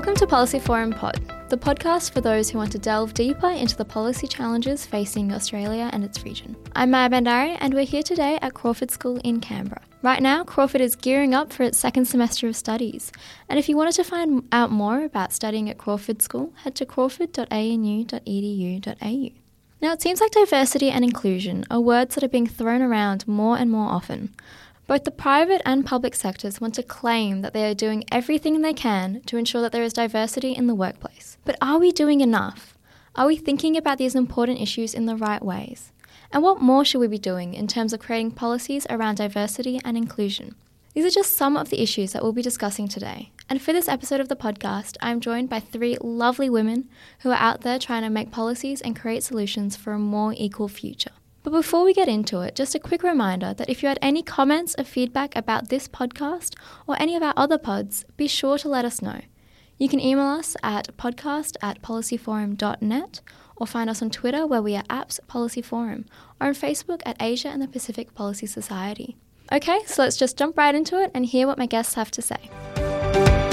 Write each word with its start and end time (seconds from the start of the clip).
Welcome 0.00 0.16
to 0.16 0.26
Policy 0.26 0.58
Forum 0.60 0.94
Pod, 0.94 1.20
the 1.50 1.58
podcast 1.58 2.12
for 2.12 2.22
those 2.22 2.48
who 2.48 2.56
want 2.56 2.72
to 2.72 2.78
delve 2.78 3.12
deeper 3.12 3.50
into 3.50 3.76
the 3.76 3.84
policy 3.84 4.26
challenges 4.26 4.86
facing 4.86 5.30
Australia 5.30 5.90
and 5.92 6.02
its 6.02 6.24
region. 6.24 6.56
I'm 6.74 6.92
Maya 6.92 7.10
Bandari, 7.10 7.58
and 7.60 7.74
we're 7.74 7.84
here 7.84 8.02
today 8.02 8.38
at 8.40 8.54
Crawford 8.54 8.90
School 8.90 9.18
in 9.18 9.42
Canberra. 9.42 9.82
Right 10.00 10.22
now, 10.22 10.42
Crawford 10.42 10.80
is 10.80 10.96
gearing 10.96 11.34
up 11.34 11.52
for 11.52 11.64
its 11.64 11.76
second 11.76 12.06
semester 12.06 12.48
of 12.48 12.56
studies, 12.56 13.12
and 13.50 13.58
if 13.58 13.68
you 13.68 13.76
wanted 13.76 13.92
to 13.96 14.04
find 14.04 14.48
out 14.52 14.70
more 14.70 15.04
about 15.04 15.34
studying 15.34 15.68
at 15.68 15.76
Crawford 15.76 16.22
School, 16.22 16.54
head 16.64 16.74
to 16.76 16.86
crawford.anu.edu.au. 16.86 19.28
Now, 19.82 19.92
it 19.92 20.00
seems 20.00 20.22
like 20.22 20.30
diversity 20.30 20.90
and 20.90 21.04
inclusion 21.04 21.66
are 21.70 21.78
words 21.78 22.14
that 22.14 22.24
are 22.24 22.28
being 22.28 22.46
thrown 22.46 22.80
around 22.80 23.28
more 23.28 23.58
and 23.58 23.70
more 23.70 23.90
often. 23.90 24.34
Both 24.90 25.04
the 25.04 25.12
private 25.12 25.62
and 25.64 25.86
public 25.86 26.16
sectors 26.16 26.60
want 26.60 26.74
to 26.74 26.82
claim 26.82 27.42
that 27.42 27.52
they 27.52 27.70
are 27.70 27.74
doing 27.74 28.02
everything 28.10 28.60
they 28.60 28.72
can 28.72 29.20
to 29.26 29.36
ensure 29.36 29.62
that 29.62 29.70
there 29.70 29.84
is 29.84 29.92
diversity 29.92 30.50
in 30.50 30.66
the 30.66 30.74
workplace. 30.74 31.38
But 31.44 31.56
are 31.62 31.78
we 31.78 31.92
doing 31.92 32.20
enough? 32.20 32.76
Are 33.14 33.28
we 33.28 33.36
thinking 33.36 33.76
about 33.76 33.98
these 33.98 34.16
important 34.16 34.60
issues 34.60 34.92
in 34.92 35.06
the 35.06 35.14
right 35.14 35.44
ways? 35.44 35.92
And 36.32 36.42
what 36.42 36.60
more 36.60 36.84
should 36.84 36.98
we 36.98 37.06
be 37.06 37.18
doing 37.18 37.54
in 37.54 37.68
terms 37.68 37.92
of 37.92 38.00
creating 38.00 38.32
policies 38.32 38.84
around 38.90 39.18
diversity 39.18 39.80
and 39.84 39.96
inclusion? 39.96 40.56
These 40.92 41.04
are 41.04 41.20
just 41.20 41.36
some 41.36 41.56
of 41.56 41.70
the 41.70 41.80
issues 41.80 42.12
that 42.12 42.24
we'll 42.24 42.32
be 42.32 42.42
discussing 42.42 42.88
today. 42.88 43.30
And 43.48 43.62
for 43.62 43.72
this 43.72 43.86
episode 43.86 44.18
of 44.18 44.26
the 44.26 44.34
podcast, 44.34 44.96
I'm 45.00 45.20
joined 45.20 45.48
by 45.48 45.60
three 45.60 45.98
lovely 46.00 46.50
women 46.50 46.88
who 47.20 47.30
are 47.30 47.34
out 47.34 47.60
there 47.60 47.78
trying 47.78 48.02
to 48.02 48.10
make 48.10 48.32
policies 48.32 48.80
and 48.80 48.98
create 48.98 49.22
solutions 49.22 49.76
for 49.76 49.92
a 49.92 50.00
more 50.00 50.34
equal 50.36 50.66
future. 50.66 51.12
But 51.42 51.52
before 51.52 51.84
we 51.84 51.94
get 51.94 52.08
into 52.08 52.40
it, 52.40 52.54
just 52.54 52.74
a 52.74 52.78
quick 52.78 53.02
reminder 53.02 53.54
that 53.54 53.70
if 53.70 53.82
you 53.82 53.88
had 53.88 53.98
any 54.02 54.22
comments 54.22 54.74
or 54.78 54.84
feedback 54.84 55.34
about 55.34 55.68
this 55.68 55.88
podcast 55.88 56.54
or 56.86 57.00
any 57.00 57.16
of 57.16 57.22
our 57.22 57.32
other 57.36 57.58
pods, 57.58 58.04
be 58.16 58.28
sure 58.28 58.58
to 58.58 58.68
let 58.68 58.84
us 58.84 59.00
know. 59.00 59.20
You 59.78 59.88
can 59.88 60.00
email 60.00 60.26
us 60.26 60.56
at 60.62 60.94
podcast 60.98 61.56
at 61.62 61.80
policyforum.net 61.80 63.20
or 63.56 63.66
find 63.66 63.88
us 63.88 64.02
on 64.02 64.10
Twitter 64.10 64.46
where 64.46 64.60
we 64.60 64.76
are 64.76 64.82
APPS 64.84 65.26
Policy 65.26 65.62
Forum 65.62 66.04
or 66.38 66.48
on 66.48 66.54
Facebook 66.54 67.00
at 67.06 67.16
Asia 67.20 67.48
and 67.48 67.62
the 67.62 67.68
Pacific 67.68 68.14
Policy 68.14 68.46
Society. 68.46 69.16
Okay, 69.50 69.80
so 69.86 70.02
let's 70.02 70.18
just 70.18 70.36
jump 70.36 70.58
right 70.58 70.74
into 70.74 71.00
it 71.02 71.10
and 71.14 71.24
hear 71.24 71.46
what 71.46 71.58
my 71.58 71.66
guests 71.66 71.94
have 71.94 72.10
to 72.12 72.22
say. 72.22 73.49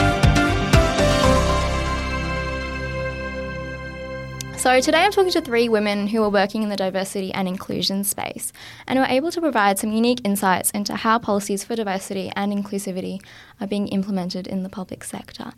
So, 4.57 4.81
today 4.81 5.03
I'm 5.03 5.11
talking 5.11 5.31
to 5.33 5.41
three 5.41 5.69
women 5.69 6.07
who 6.07 6.23
are 6.23 6.31
working 6.31 6.63
in 6.63 6.69
the 6.69 6.75
diversity 6.75 7.31
and 7.31 7.47
inclusion 7.47 8.03
space 8.03 8.51
and 8.87 8.97
who 8.97 9.05
are 9.05 9.09
able 9.09 9.31
to 9.31 9.39
provide 9.39 9.77
some 9.77 9.91
unique 9.91 10.19
insights 10.23 10.71
into 10.71 10.95
how 10.95 11.19
policies 11.19 11.63
for 11.63 11.75
diversity 11.75 12.31
and 12.35 12.51
inclusivity 12.51 13.21
are 13.61 13.67
being 13.67 13.87
implemented 13.89 14.47
in 14.47 14.63
the 14.63 14.69
public 14.69 15.03
sector. 15.03 15.53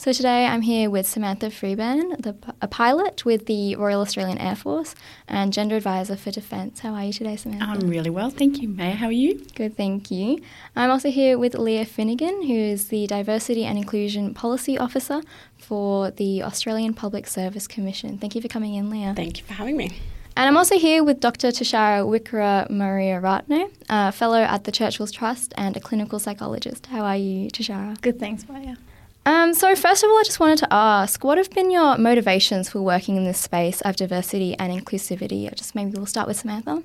So, 0.00 0.14
today 0.14 0.46
I'm 0.46 0.62
here 0.62 0.88
with 0.88 1.06
Samantha 1.06 1.48
Freeburn, 1.48 2.22
the, 2.22 2.34
a 2.62 2.66
pilot 2.66 3.26
with 3.26 3.44
the 3.44 3.76
Royal 3.76 4.00
Australian 4.00 4.38
Air 4.38 4.56
Force 4.56 4.94
and 5.28 5.52
Gender 5.52 5.76
Advisor 5.76 6.16
for 6.16 6.30
Defence. 6.30 6.80
How 6.80 6.94
are 6.94 7.04
you 7.04 7.12
today, 7.12 7.36
Samantha? 7.36 7.66
I'm 7.66 7.80
really 7.80 8.08
well, 8.08 8.30
thank 8.30 8.62
you. 8.62 8.68
Maya, 8.70 8.92
how 8.92 9.08
are 9.08 9.12
you? 9.12 9.44
Good, 9.54 9.76
thank 9.76 10.10
you. 10.10 10.40
I'm 10.74 10.90
also 10.90 11.10
here 11.10 11.36
with 11.36 11.54
Leah 11.54 11.84
Finnegan, 11.84 12.46
who 12.46 12.54
is 12.54 12.88
the 12.88 13.06
Diversity 13.08 13.66
and 13.66 13.76
Inclusion 13.76 14.32
Policy 14.32 14.78
Officer 14.78 15.20
for 15.58 16.10
the 16.12 16.44
Australian 16.44 16.94
Public 16.94 17.26
Service 17.26 17.66
Commission. 17.66 18.16
Thank 18.16 18.34
you 18.34 18.40
for 18.40 18.48
coming 18.48 18.76
in, 18.76 18.88
Leah. 18.88 19.12
Thank 19.14 19.36
you 19.36 19.44
for 19.44 19.52
having 19.52 19.76
me. 19.76 19.98
And 20.34 20.48
I'm 20.48 20.56
also 20.56 20.78
here 20.78 21.04
with 21.04 21.20
Dr. 21.20 21.48
Tushara 21.48 22.06
Wickrah 22.06 22.70
Maria 22.70 23.20
Ratne, 23.20 23.70
a 23.90 24.12
fellow 24.12 24.40
at 24.40 24.64
the 24.64 24.72
Churchill's 24.72 25.12
Trust 25.12 25.52
and 25.58 25.76
a 25.76 25.80
clinical 25.80 26.18
psychologist. 26.18 26.86
How 26.86 27.02
are 27.02 27.18
you, 27.18 27.50
Tushara? 27.50 28.00
Good, 28.00 28.18
thanks, 28.18 28.48
Maya. 28.48 28.76
Um, 29.26 29.52
so, 29.52 29.76
first 29.76 30.02
of 30.02 30.10
all, 30.10 30.18
I 30.18 30.22
just 30.24 30.40
wanted 30.40 30.58
to 30.58 30.72
ask 30.72 31.22
what 31.22 31.36
have 31.36 31.50
been 31.50 31.70
your 31.70 31.98
motivations 31.98 32.70
for 32.70 32.80
working 32.80 33.16
in 33.16 33.24
this 33.24 33.38
space 33.38 33.80
of 33.82 33.96
diversity 33.96 34.56
and 34.58 34.72
inclusivity? 34.72 35.54
Just 35.54 35.74
maybe 35.74 35.92
we'll 35.92 36.06
start 36.06 36.26
with 36.26 36.38
Samantha. 36.38 36.82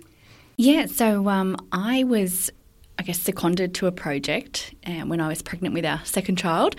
Yeah, 0.58 0.86
so 0.86 1.30
um, 1.30 1.58
I 1.72 2.04
was, 2.04 2.50
I 3.00 3.04
guess, 3.04 3.20
seconded 3.20 3.74
to 3.76 3.88
a 3.88 3.92
project 3.92 4.74
uh, 4.86 5.02
when 5.02 5.22
I 5.22 5.28
was 5.28 5.42
pregnant 5.42 5.74
with 5.74 5.86
our 5.86 6.02
second 6.04 6.38
child, 6.38 6.76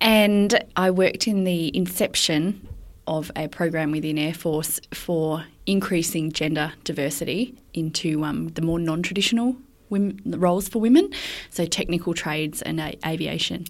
and 0.00 0.62
I 0.76 0.90
worked 0.90 1.28
in 1.28 1.44
the 1.44 1.76
inception 1.76 2.66
of 3.06 3.30
a 3.36 3.46
program 3.46 3.92
within 3.92 4.18
Air 4.18 4.34
Force 4.34 4.80
for 4.92 5.44
increasing 5.66 6.32
gender 6.32 6.72
diversity 6.82 7.54
into 7.74 8.24
um, 8.24 8.48
the 8.48 8.62
more 8.62 8.80
non 8.80 9.02
traditional 9.02 9.56
roles 9.90 10.68
for 10.68 10.80
women, 10.80 11.12
so 11.50 11.64
technical 11.64 12.12
trades 12.12 12.60
and 12.62 12.80
aviation. 13.06 13.66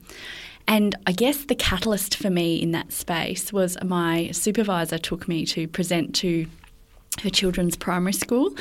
And 0.69 0.97
I 1.07 1.13
guess 1.13 1.45
the 1.45 1.55
catalyst 1.55 2.17
for 2.17 2.31
me 2.31 2.57
in 2.57 2.73
that 2.73 2.93
space 2.93 3.53
was 3.53 3.77
my 3.85 4.31
supervisor 4.33 4.99
took 4.99 5.29
me 5.29 5.47
to 5.47 5.69
present 5.69 6.15
to 6.17 6.47
her 7.23 7.31
children's 7.31 7.77
primary 7.77 8.13
school. 8.13 8.55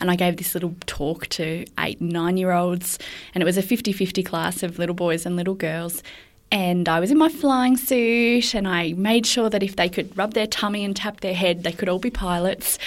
And 0.00 0.10
I 0.10 0.16
gave 0.16 0.36
this 0.36 0.54
little 0.54 0.74
talk 0.86 1.28
to 1.28 1.64
eight 1.78 2.00
and 2.00 2.10
nine 2.10 2.36
year 2.36 2.52
olds 2.52 2.98
and 3.34 3.42
it 3.42 3.44
was 3.44 3.56
a 3.56 3.62
50-50 3.62 4.24
class 4.26 4.62
of 4.62 4.78
little 4.78 4.94
boys 4.94 5.24
and 5.24 5.36
little 5.36 5.54
girls. 5.54 6.02
And 6.50 6.88
I 6.88 7.00
was 7.00 7.10
in 7.10 7.16
my 7.16 7.30
flying 7.30 7.78
suit. 7.78 8.54
And 8.54 8.68
I 8.68 8.92
made 8.92 9.24
sure 9.24 9.48
that 9.48 9.62
if 9.62 9.76
they 9.76 9.88
could 9.88 10.16
rub 10.18 10.34
their 10.34 10.46
tummy 10.46 10.84
and 10.84 10.94
tap 10.94 11.20
their 11.20 11.34
head 11.34 11.62
they 11.62 11.72
could 11.72 11.88
all 11.88 12.00
be 12.00 12.10
pilots. 12.10 12.78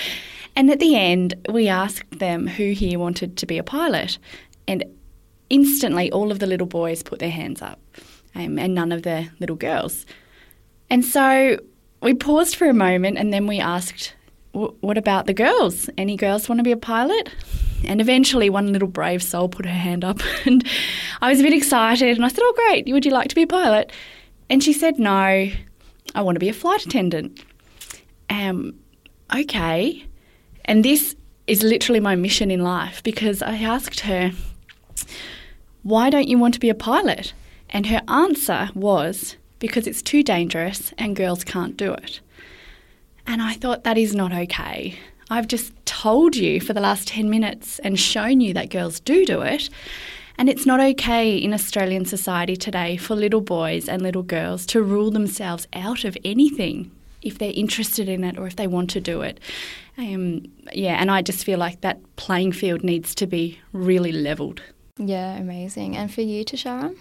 And 0.56 0.70
at 0.70 0.80
the 0.80 0.96
end 0.96 1.34
we 1.50 1.68
asked 1.70 2.20
them 2.20 2.48
who 2.48 2.72
here 2.72 3.00
wanted 3.00 3.38
to 3.38 3.46
be 3.46 3.58
a 3.58 3.64
pilot. 3.64 4.18
And 4.68 4.84
instantly 5.50 6.12
all 6.12 6.32
of 6.32 6.40
the 6.40 6.48
little 6.48 6.68
boys 6.68 7.04
put 7.04 7.20
their 7.20 7.30
hands 7.30 7.62
up 7.62 7.80
um, 8.36 8.60
and 8.60 8.76
none 8.76 8.92
of 8.92 9.04
the 9.04 9.30
little 9.40 9.56
girls. 9.56 10.06
And 10.90 11.04
so 11.04 11.58
we 12.02 12.14
paused 12.14 12.56
for 12.56 12.70
a 12.70 12.74
moment 12.74 13.18
and 13.18 13.34
then 13.34 13.48
we 13.48 13.60
asked, 13.60 14.14
what 14.56 14.98
about 14.98 15.26
the 15.26 15.34
girls? 15.34 15.90
Any 15.98 16.16
girls 16.16 16.48
want 16.48 16.60
to 16.60 16.64
be 16.64 16.72
a 16.72 16.78
pilot? 16.78 17.30
And 17.84 18.00
eventually, 18.00 18.50
one 18.50 18.72
little 18.72 18.88
brave 18.88 19.22
soul 19.22 19.50
put 19.50 19.66
her 19.66 19.72
hand 19.72 20.04
up, 20.04 20.20
and 20.46 20.66
I 21.22 21.30
was 21.30 21.40
a 21.40 21.44
bit 21.44 21.54
excited. 21.54 22.16
And 22.16 22.26
I 22.26 22.30
said, 22.30 22.40
Oh, 22.42 22.54
great, 22.56 22.88
would 22.88 23.06
you 23.06 23.12
like 23.12 23.28
to 23.30 23.36
be 23.36 23.44
a 23.44 23.48
pilot? 23.48 23.92
And 24.50 24.64
she 24.64 24.74
said, 24.74 24.98
No, 24.98 25.12
I 25.12 26.22
want 26.22 26.36
to 26.36 26.40
be 26.40 26.50
a 26.50 26.54
flight 26.54 26.86
attendant. 26.86 27.44
Um, 28.30 28.76
okay. 29.36 30.06
And 30.66 30.84
this 30.86 31.16
is 31.48 31.62
literally 31.62 32.00
my 32.00 32.16
mission 32.16 32.50
in 32.50 32.64
life 32.64 33.04
because 33.04 33.42
I 33.42 33.58
asked 33.58 34.00
her, 34.02 34.32
Why 35.84 36.10
don't 36.10 36.28
you 36.28 36.40
want 36.40 36.54
to 36.56 36.60
be 36.60 36.70
a 36.70 36.76
pilot? 36.76 37.34
And 37.76 37.88
her 37.88 38.02
answer 38.08 38.70
was 38.74 39.36
because 39.60 39.86
it's 39.86 40.02
too 40.02 40.24
dangerous 40.24 40.94
and 40.98 41.14
girls 41.14 41.44
can't 41.44 41.76
do 41.76 41.92
it. 41.92 42.22
And 43.28 43.42
I 43.42 43.52
thought 43.52 43.84
that 43.84 43.98
is 43.98 44.16
not 44.16 44.32
okay. 44.32 44.98
I've 45.30 45.50
just 45.50 45.74
told 45.86 46.38
you 46.38 46.62
for 46.62 46.72
the 46.72 46.80
last 46.80 47.10
10 47.10 47.30
minutes 47.30 47.80
and 47.80 48.00
shown 48.00 48.40
you 48.40 48.54
that 48.54 48.70
girls 48.70 49.02
do 49.02 49.26
do 49.26 49.42
it. 49.42 49.70
And 50.38 50.48
it's 50.48 50.66
not 50.66 50.80
okay 50.80 51.36
in 51.36 51.54
Australian 51.54 52.06
society 52.06 52.56
today 52.56 52.96
for 52.96 53.14
little 53.14 53.42
boys 53.42 53.90
and 53.90 54.02
little 54.02 54.24
girls 54.24 54.66
to 54.68 54.82
rule 54.82 55.12
themselves 55.12 55.68
out 55.74 56.06
of 56.06 56.18
anything 56.24 56.92
if 57.22 57.40
they're 57.40 57.52
interested 57.54 58.08
in 58.08 58.24
it 58.24 58.38
or 58.38 58.48
if 58.48 58.56
they 58.56 58.68
want 58.68 58.90
to 58.92 59.02
do 59.02 59.20
it. 59.20 59.42
Um, 59.98 60.50
yeah, 60.72 60.96
and 61.02 61.12
I 61.12 61.22
just 61.22 61.44
feel 61.44 61.60
like 61.60 61.82
that 61.82 62.00
playing 62.16 62.54
field 62.54 62.86
needs 62.86 63.14
to 63.16 63.28
be 63.28 63.60
really 63.74 64.14
levelled. 64.14 64.62
Yeah, 64.98 65.36
amazing. 65.36 65.98
And 65.98 66.14
for 66.14 66.22
you, 66.22 66.46
Tushara? 66.46 66.96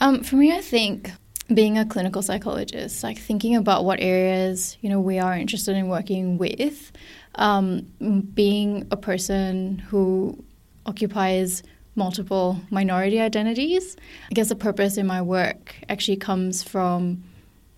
Um, 0.00 0.22
for 0.22 0.36
me, 0.36 0.52
I 0.52 0.60
think 0.60 1.10
being 1.52 1.78
a 1.78 1.84
clinical 1.84 2.22
psychologist, 2.22 3.02
like 3.02 3.18
thinking 3.18 3.54
about 3.56 3.84
what 3.84 4.00
areas 4.00 4.76
you 4.80 4.88
know 4.88 5.00
we 5.00 5.18
are 5.18 5.34
interested 5.34 5.76
in 5.76 5.88
working 5.88 6.38
with, 6.38 6.92
um, 7.36 7.86
being 8.34 8.86
a 8.90 8.96
person 8.96 9.78
who 9.78 10.42
occupies 10.86 11.62
multiple 11.96 12.60
minority 12.70 13.20
identities. 13.20 13.96
I 14.30 14.34
guess 14.34 14.48
the 14.48 14.56
purpose 14.56 14.96
in 14.96 15.06
my 15.06 15.22
work 15.22 15.76
actually 15.88 16.16
comes 16.16 16.62
from 16.62 17.22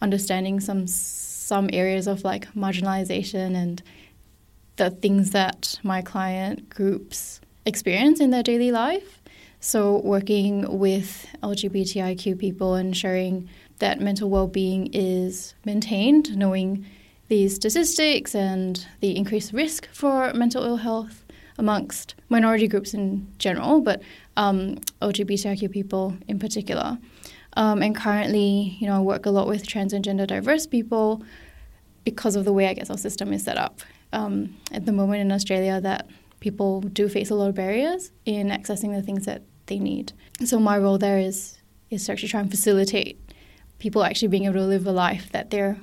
understanding 0.00 0.60
some 0.60 0.86
some 0.86 1.70
areas 1.72 2.06
of 2.06 2.24
like 2.24 2.52
marginalization 2.54 3.54
and 3.54 3.82
the 4.76 4.90
things 4.90 5.30
that 5.30 5.78
my 5.82 6.02
client 6.02 6.68
groups 6.68 7.40
experience 7.64 8.20
in 8.20 8.30
their 8.30 8.42
daily 8.42 8.70
life. 8.70 9.22
So, 9.60 9.98
working 9.98 10.78
with 10.78 11.26
LGBTIQ 11.42 12.38
people 12.38 12.74
and 12.74 12.88
ensuring 12.88 13.48
that 13.78 14.00
mental 14.00 14.30
well 14.30 14.46
being 14.46 14.90
is 14.92 15.54
maintained, 15.64 16.36
knowing 16.36 16.86
these 17.28 17.56
statistics 17.56 18.34
and 18.34 18.86
the 19.00 19.16
increased 19.16 19.52
risk 19.52 19.88
for 19.92 20.32
mental 20.34 20.62
ill 20.62 20.76
health 20.76 21.24
amongst 21.58 22.14
minority 22.28 22.68
groups 22.68 22.94
in 22.94 23.26
general, 23.38 23.80
but 23.80 24.02
um, 24.36 24.76
LGBTIQ 25.02 25.70
people 25.70 26.16
in 26.28 26.38
particular. 26.38 26.98
Um, 27.56 27.82
and 27.82 27.96
currently, 27.96 28.76
you 28.78 28.86
know, 28.86 28.96
I 28.96 29.00
work 29.00 29.24
a 29.26 29.30
lot 29.30 29.48
with 29.48 29.66
trans 29.66 29.92
and 29.92 30.04
gender 30.04 30.26
diverse 30.26 30.66
people 30.66 31.22
because 32.04 32.36
of 32.36 32.44
the 32.44 32.52
way 32.52 32.68
I 32.68 32.74
guess 32.74 32.90
our 32.90 32.98
system 32.98 33.32
is 33.32 33.44
set 33.44 33.56
up 33.56 33.80
um, 34.12 34.54
at 34.72 34.86
the 34.86 34.92
moment 34.92 35.22
in 35.22 35.32
Australia 35.32 35.80
that 35.80 36.06
people 36.40 36.80
do 36.80 37.08
face 37.08 37.30
a 37.30 37.34
lot 37.34 37.48
of 37.48 37.54
barriers 37.54 38.12
in 38.24 38.48
accessing 38.48 38.94
the 38.94 39.02
things 39.02 39.26
that 39.26 39.42
they 39.66 39.78
need. 39.78 40.12
So 40.44 40.58
my 40.58 40.78
role 40.78 40.98
there 40.98 41.18
is 41.18 41.58
is 41.90 42.04
to 42.06 42.12
actually 42.12 42.28
try 42.28 42.40
and 42.40 42.50
facilitate 42.50 43.20
people 43.78 44.02
actually 44.02 44.28
being 44.28 44.44
able 44.44 44.54
to 44.54 44.66
live 44.66 44.86
a 44.86 44.92
life 44.92 45.30
that 45.32 45.50
they're 45.50 45.78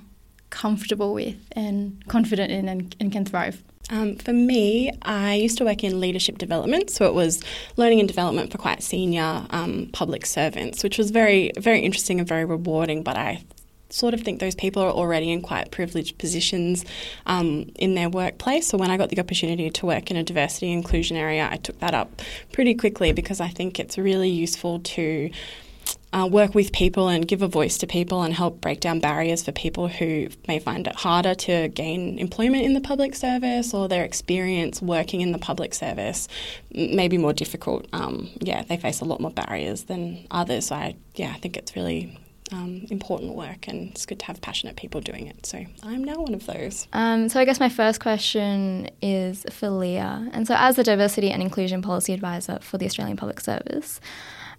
comfortable 0.49 1.13
with 1.13 1.37
and 1.53 2.05
confident 2.07 2.51
in 2.51 2.67
and, 2.67 2.95
and 2.99 3.11
can 3.11 3.25
thrive. 3.25 3.63
Um, 3.89 4.15
for 4.15 4.33
me, 4.33 4.91
I 5.01 5.35
used 5.35 5.57
to 5.57 5.65
work 5.65 5.83
in 5.83 5.99
leadership 5.99 6.37
development, 6.37 6.89
so 6.89 7.05
it 7.05 7.13
was 7.13 7.43
learning 7.75 7.99
and 7.99 8.07
development 8.07 8.51
for 8.51 8.57
quite 8.57 8.81
senior 8.81 9.45
um, 9.49 9.89
public 9.91 10.25
servants, 10.25 10.83
which 10.83 10.97
was 10.97 11.11
very, 11.11 11.51
very 11.57 11.81
interesting 11.81 12.19
and 12.19 12.27
very 12.27 12.45
rewarding. 12.45 13.03
But 13.03 13.17
I 13.17 13.43
sort 13.93 14.13
of 14.13 14.21
think 14.21 14.39
those 14.39 14.55
people 14.55 14.81
are 14.81 14.89
already 14.91 15.31
in 15.31 15.41
quite 15.41 15.69
privileged 15.71 16.17
positions 16.17 16.83
um, 17.27 17.71
in 17.75 17.93
their 17.93 18.09
workplace. 18.09 18.67
So 18.67 18.77
when 18.77 18.89
I 18.89 18.97
got 18.97 19.09
the 19.09 19.19
opportunity 19.19 19.69
to 19.69 19.85
work 19.85 20.09
in 20.09 20.17
a 20.17 20.23
diversity 20.23 20.71
inclusion 20.71 21.15
area, 21.15 21.47
I 21.49 21.57
took 21.57 21.79
that 21.79 21.93
up 21.93 22.21
pretty 22.51 22.73
quickly 22.73 23.13
because 23.13 23.39
I 23.39 23.49
think 23.49 23.79
it's 23.79 23.97
really 23.97 24.29
useful 24.29 24.79
to 24.79 25.29
uh, 26.11 26.27
work 26.31 26.55
with 26.55 26.71
people 26.71 27.07
and 27.07 27.27
give 27.27 27.41
a 27.41 27.47
voice 27.47 27.77
to 27.79 27.87
people 27.87 28.23
and 28.23 28.33
help 28.33 28.61
break 28.61 28.79
down 28.79 28.99
barriers 28.99 29.43
for 29.43 29.51
people 29.51 29.87
who 29.87 30.27
may 30.47 30.57
find 30.59 30.87
it 30.87 30.95
harder 30.95 31.35
to 31.35 31.67
gain 31.69 32.17
employment 32.19 32.63
in 32.63 32.73
the 32.73 32.81
public 32.81 33.13
service 33.15 33.73
or 33.73 33.87
their 33.87 34.03
experience 34.03 34.81
working 34.81 35.21
in 35.21 35.31
the 35.31 35.39
public 35.39 35.73
service 35.73 36.27
may 36.71 37.07
be 37.07 37.17
more 37.17 37.33
difficult. 37.33 37.87
Um, 37.93 38.29
yeah, 38.39 38.63
they 38.63 38.77
face 38.77 39.01
a 39.01 39.05
lot 39.05 39.19
more 39.19 39.31
barriers 39.31 39.83
than 39.83 40.25
others. 40.31 40.67
So 40.67 40.75
I, 40.75 40.95
yeah, 41.15 41.31
I 41.31 41.39
think 41.39 41.57
it's 41.57 41.75
really 41.75 42.17
um, 42.53 42.85
important 42.89 43.35
work 43.35 43.67
and 43.67 43.89
it's 43.89 44.05
good 44.05 44.19
to 44.19 44.25
have 44.25 44.39
passionate 44.41 44.75
people 44.75 45.01
doing 45.01 45.27
it. 45.27 45.45
So 45.45 45.65
I'm 45.81 46.03
now 46.03 46.15
one 46.15 46.33
of 46.33 46.45
those. 46.45 46.87
Um, 46.93 47.27
so 47.29 47.39
I 47.39 47.45
guess 47.45 47.59
my 47.59 47.69
first 47.69 47.99
question 47.99 48.89
is 49.01 49.45
for 49.49 49.69
Leah. 49.69 50.29
And 50.31 50.47
so, 50.47 50.55
as 50.57 50.75
the 50.75 50.83
Diversity 50.83 51.31
and 51.31 51.41
Inclusion 51.41 51.81
Policy 51.81 52.13
Advisor 52.13 52.59
for 52.61 52.77
the 52.77 52.85
Australian 52.85 53.17
Public 53.17 53.39
Service, 53.39 53.99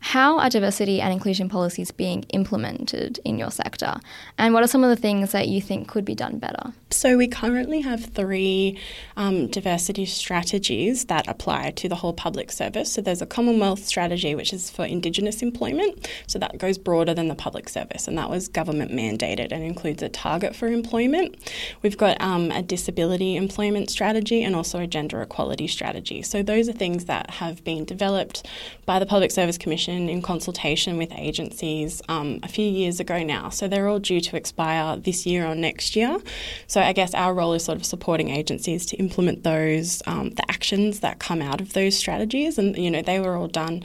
how 0.04 0.38
are 0.38 0.50
diversity 0.50 1.00
and 1.00 1.14
inclusion 1.14 1.48
policies 1.48 1.90
being 1.90 2.24
implemented 2.24 3.18
in 3.24 3.38
your 3.38 3.50
sector? 3.50 3.98
And 4.36 4.52
what 4.52 4.62
are 4.62 4.66
some 4.66 4.84
of 4.84 4.90
the 4.90 5.00
things 5.00 5.32
that 5.32 5.48
you 5.48 5.62
think 5.62 5.88
could 5.88 6.04
be 6.04 6.14
done 6.14 6.38
better? 6.38 6.74
So, 6.90 7.16
we 7.16 7.26
currently 7.26 7.80
have 7.80 8.04
three 8.04 8.78
um, 9.16 9.46
diversity 9.46 10.04
strategies 10.04 11.06
that 11.06 11.26
apply 11.26 11.70
to 11.70 11.88
the 11.88 11.94
whole 11.94 12.12
public 12.12 12.52
service. 12.52 12.92
So, 12.92 13.00
there's 13.00 13.22
a 13.22 13.26
Commonwealth 13.26 13.82
strategy, 13.86 14.34
which 14.34 14.52
is 14.52 14.70
for 14.70 14.84
Indigenous 14.84 15.40
employment. 15.40 16.06
So, 16.26 16.38
that 16.38 16.58
goes 16.58 16.76
broader 16.76 17.14
than 17.14 17.28
the 17.28 17.34
public 17.34 17.70
service, 17.70 18.06
and 18.06 18.18
that 18.18 18.28
was 18.28 18.46
government 18.46 18.92
mandated 18.92 19.52
and 19.52 19.64
includes 19.64 20.02
a 20.02 20.10
target 20.10 20.54
for 20.54 20.68
employment. 20.68 21.34
We've 21.80 21.96
got 21.96 22.20
um, 22.20 22.50
a 22.50 22.62
disability 22.62 23.36
employment 23.36 23.88
strategy 23.88 24.44
and 24.44 24.54
also 24.54 24.80
a 24.80 24.86
gender 24.86 25.22
equality 25.22 25.66
strategy. 25.66 26.20
So, 26.20 26.42
those 26.42 26.68
are 26.68 26.72
things 26.72 27.06
that 27.06 27.30
have 27.30 27.64
been 27.64 27.86
developed 27.86 28.46
by 28.84 28.98
the 28.98 29.06
Public 29.06 29.30
Service 29.30 29.56
Commission 29.56 29.93
in 29.94 30.22
consultation 30.22 30.96
with 30.96 31.12
agencies 31.12 32.02
um, 32.08 32.40
a 32.42 32.48
few 32.48 32.66
years 32.66 33.00
ago 33.00 33.22
now. 33.22 33.48
So 33.48 33.68
they're 33.68 33.88
all 33.88 33.98
due 33.98 34.20
to 34.20 34.36
expire 34.36 34.96
this 34.96 35.26
year 35.26 35.46
or 35.46 35.54
next 35.54 35.96
year. 35.96 36.18
So 36.66 36.80
I 36.80 36.92
guess 36.92 37.14
our 37.14 37.34
role 37.34 37.54
is 37.54 37.64
sort 37.64 37.76
of 37.76 37.84
supporting 37.84 38.30
agencies 38.30 38.86
to 38.86 38.96
implement 38.96 39.42
those, 39.42 40.02
um, 40.06 40.30
the 40.30 40.50
actions 40.50 41.00
that 41.00 41.18
come 41.18 41.40
out 41.40 41.60
of 41.60 41.72
those 41.72 41.96
strategies. 41.96 42.58
And, 42.58 42.76
you 42.76 42.90
know, 42.90 43.02
they 43.02 43.20
were 43.20 43.36
all 43.36 43.48
done 43.48 43.82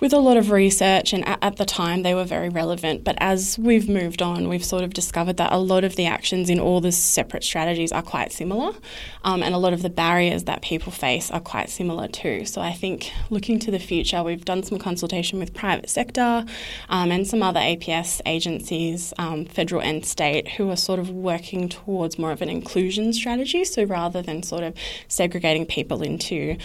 with 0.00 0.12
a 0.12 0.18
lot 0.18 0.36
of 0.36 0.50
research, 0.50 1.12
and 1.12 1.26
at, 1.26 1.56
the 1.56 1.64
time 1.64 2.02
they 2.02 2.14
were 2.14 2.24
very 2.24 2.48
relevant. 2.48 3.04
But 3.04 3.16
as 3.20 3.56
we've 3.58 3.88
moved 3.88 4.20
on, 4.20 4.48
we've 4.48 4.64
sort 4.64 4.82
of 4.82 4.92
discovered 4.92 5.36
that 5.36 5.52
a 5.52 5.56
lot 5.56 5.84
of 5.84 5.94
the 5.94 6.06
actions 6.06 6.50
in 6.50 6.58
all 6.58 6.80
the 6.80 6.90
separate 6.90 7.44
strategies 7.44 7.92
are 7.92 8.02
quite 8.02 8.32
similar, 8.32 8.74
um, 9.22 9.42
and 9.42 9.54
a 9.54 9.58
lot 9.58 9.72
of 9.72 9.82
the 9.82 9.90
barriers 9.90 10.44
that 10.44 10.62
people 10.62 10.90
face 10.90 11.30
are 11.30 11.40
quite 11.40 11.70
similar 11.70 12.08
too. 12.08 12.44
So 12.44 12.60
I 12.60 12.72
think 12.72 13.12
looking 13.30 13.58
to 13.60 13.70
the 13.70 13.78
future, 13.78 14.22
we've 14.22 14.44
done 14.44 14.64
some 14.64 14.78
consultation 14.78 15.38
with 15.38 15.54
private 15.54 15.88
sector 15.88 16.44
um, 16.88 17.12
and 17.12 17.26
some 17.26 17.42
other 17.42 17.60
APS 17.60 18.20
agencies, 18.26 19.14
um, 19.18 19.44
federal 19.44 19.80
and 19.80 20.04
state, 20.04 20.48
who 20.48 20.70
are 20.70 20.76
sort 20.76 20.98
of 20.98 21.10
working 21.10 21.68
towards 21.68 22.18
more 22.18 22.32
of 22.32 22.42
an 22.42 22.48
inclusion 22.48 23.12
strategy. 23.12 23.64
So 23.64 23.84
rather 23.84 24.22
than 24.22 24.42
sort 24.42 24.64
of 24.64 24.74
segregating 25.06 25.66
people 25.66 26.02
into 26.02 26.56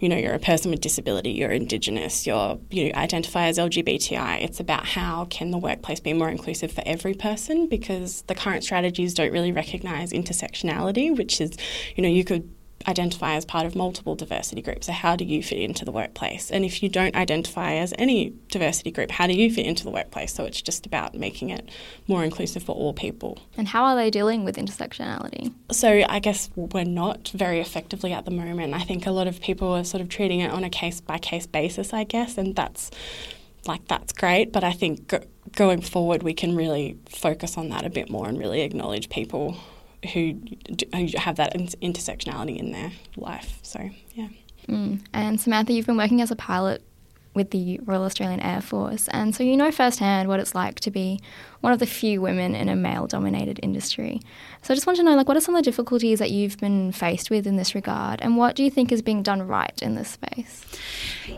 you 0.00 0.08
know, 0.08 0.16
you're 0.16 0.34
a 0.34 0.38
person 0.38 0.70
with 0.70 0.80
disability, 0.80 1.30
you're 1.32 1.50
Indigenous, 1.50 2.26
you're, 2.26 2.58
you 2.78 2.92
identify 2.94 3.46
as 3.46 3.58
LGBTI. 3.58 4.42
It's 4.42 4.60
about 4.60 4.86
how 4.86 5.26
can 5.26 5.50
the 5.50 5.58
workplace 5.58 6.00
be 6.00 6.12
more 6.12 6.28
inclusive 6.28 6.72
for 6.72 6.82
every 6.86 7.14
person 7.14 7.68
because 7.68 8.22
the 8.22 8.34
current 8.34 8.64
strategies 8.64 9.14
don't 9.14 9.32
really 9.32 9.52
recognise 9.52 10.12
intersectionality, 10.12 11.16
which 11.16 11.40
is, 11.40 11.56
you 11.96 12.02
know, 12.02 12.08
you 12.08 12.24
could 12.24 12.48
identify 12.86 13.34
as 13.34 13.44
part 13.44 13.66
of 13.66 13.74
multiple 13.74 14.14
diversity 14.14 14.62
groups. 14.62 14.86
So, 14.86 14.92
how 14.92 15.16
do 15.16 15.24
you 15.24 15.42
fit 15.42 15.58
into 15.58 15.84
the 15.84 15.92
workplace? 15.92 16.50
And 16.50 16.64
if 16.64 16.82
you 16.82 16.88
don't 16.88 17.14
identify 17.16 17.74
as 17.74 17.92
any 17.98 18.32
diversity 18.48 18.90
group, 18.90 19.10
how 19.10 19.26
do 19.26 19.34
you 19.34 19.52
fit 19.52 19.66
into 19.66 19.84
the 19.84 19.90
workplace? 19.90 20.32
So, 20.32 20.44
it's 20.44 20.62
just 20.62 20.86
about 20.86 21.14
making 21.14 21.50
it 21.50 21.68
more 22.06 22.24
inclusive 22.24 22.62
for 22.62 22.72
all 22.72 22.92
people. 22.92 23.38
And 23.56 23.68
how 23.68 23.84
are 23.84 23.96
they 23.96 24.10
dealing 24.10 24.44
with 24.44 24.56
intersectionality? 24.56 25.52
So, 25.72 26.04
I 26.08 26.18
guess 26.20 26.50
we're 26.54 26.84
not 26.84 27.28
very 27.28 27.60
effectively 27.60 28.12
at 28.12 28.24
the 28.24 28.30
moment. 28.30 28.74
I 28.74 28.80
think 28.80 29.06
a 29.06 29.10
lot 29.10 29.26
of 29.26 29.40
people 29.40 29.68
are 29.68 29.84
sort 29.84 30.00
of 30.00 30.08
treating 30.08 30.40
it 30.40 30.50
on 30.50 30.64
a 30.64 30.70
case 30.70 31.00
by 31.00 31.18
case 31.18 31.46
basis, 31.46 31.92
I 31.92 32.04
guess, 32.04 32.38
and 32.38 32.54
that's 32.54 32.90
like 33.66 33.86
that's 33.88 34.12
great. 34.12 34.52
But 34.52 34.64
I 34.64 34.72
think 34.72 35.08
go- 35.08 35.24
going 35.56 35.80
forward, 35.80 36.22
we 36.22 36.34
can 36.34 36.54
really 36.54 36.96
focus 37.08 37.58
on 37.58 37.68
that 37.70 37.84
a 37.84 37.90
bit 37.90 38.10
more 38.10 38.28
and 38.28 38.38
really 38.38 38.62
acknowledge 38.62 39.08
people 39.08 39.56
who, 40.12 40.40
who 40.94 41.08
have 41.16 41.36
that 41.36 41.54
intersectionality 41.54 42.56
in 42.56 42.72
their 42.72 42.92
life. 43.16 43.58
So, 43.62 43.90
yeah. 44.14 44.28
Mm. 44.68 45.00
And 45.12 45.40
Samantha, 45.40 45.72
you've 45.72 45.86
been 45.86 45.96
working 45.96 46.20
as 46.20 46.30
a 46.30 46.36
pilot 46.36 46.82
with 47.34 47.50
the 47.52 47.78
Royal 47.84 48.02
Australian 48.02 48.40
Air 48.40 48.60
Force, 48.60 49.06
and 49.08 49.34
so 49.34 49.44
you 49.44 49.56
know 49.56 49.70
firsthand 49.70 50.28
what 50.28 50.40
it's 50.40 50.54
like 50.54 50.80
to 50.80 50.90
be 50.90 51.20
one 51.60 51.72
of 51.72 51.78
the 51.78 51.86
few 51.86 52.20
women 52.20 52.54
in 52.54 52.68
a 52.68 52.74
male-dominated 52.74 53.60
industry. 53.62 54.20
So 54.62 54.72
I 54.72 54.74
just 54.74 54.86
want 54.86 54.96
to 54.96 55.04
know, 55.04 55.14
like, 55.14 55.28
what 55.28 55.36
are 55.36 55.40
some 55.40 55.54
of 55.54 55.62
the 55.62 55.70
difficulties 55.70 56.18
that 56.18 56.30
you've 56.30 56.58
been 56.58 56.90
faced 56.90 57.30
with 57.30 57.46
in 57.46 57.56
this 57.56 57.74
regard, 57.74 58.20
and 58.22 58.36
what 58.36 58.56
do 58.56 58.64
you 58.64 58.70
think 58.70 58.90
is 58.90 59.02
being 59.02 59.22
done 59.22 59.42
right 59.46 59.80
in 59.80 59.94
this 59.94 60.10
space? 60.10 60.64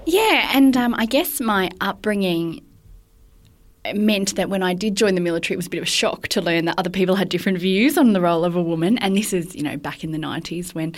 Yeah, 0.07 0.51
and 0.55 0.77
um, 0.77 0.95
I 0.95 1.07
guess 1.07 1.41
my 1.41 1.71
upbringing 1.81 2.65
meant 3.95 4.37
that 4.37 4.49
when 4.49 4.63
I 4.63 4.75
did 4.75 4.97
join 4.97 5.15
the 5.15 5.21
military, 5.21 5.55
it 5.55 5.57
was 5.57 5.67
a 5.67 5.71
bit 5.71 5.79
of 5.79 5.85
a 5.85 5.87
shock 5.87 6.29
to 6.29 6.41
learn 6.41 6.67
that 6.67 6.79
other 6.79 6.91
people 6.91 7.17
had 7.17 7.29
different 7.29 7.59
views 7.59 7.97
on 7.97 8.13
the 8.13 8.21
role 8.21 8.45
of 8.45 8.57
a 8.57 8.63
woman. 8.63 8.99
And 8.99 9.17
this 9.17 9.33
is, 9.33 9.55
you 9.55 9.63
know, 9.63 9.77
back 9.77 10.05
in 10.05 10.13
the 10.13 10.19
90s 10.19 10.75
when 10.75 10.95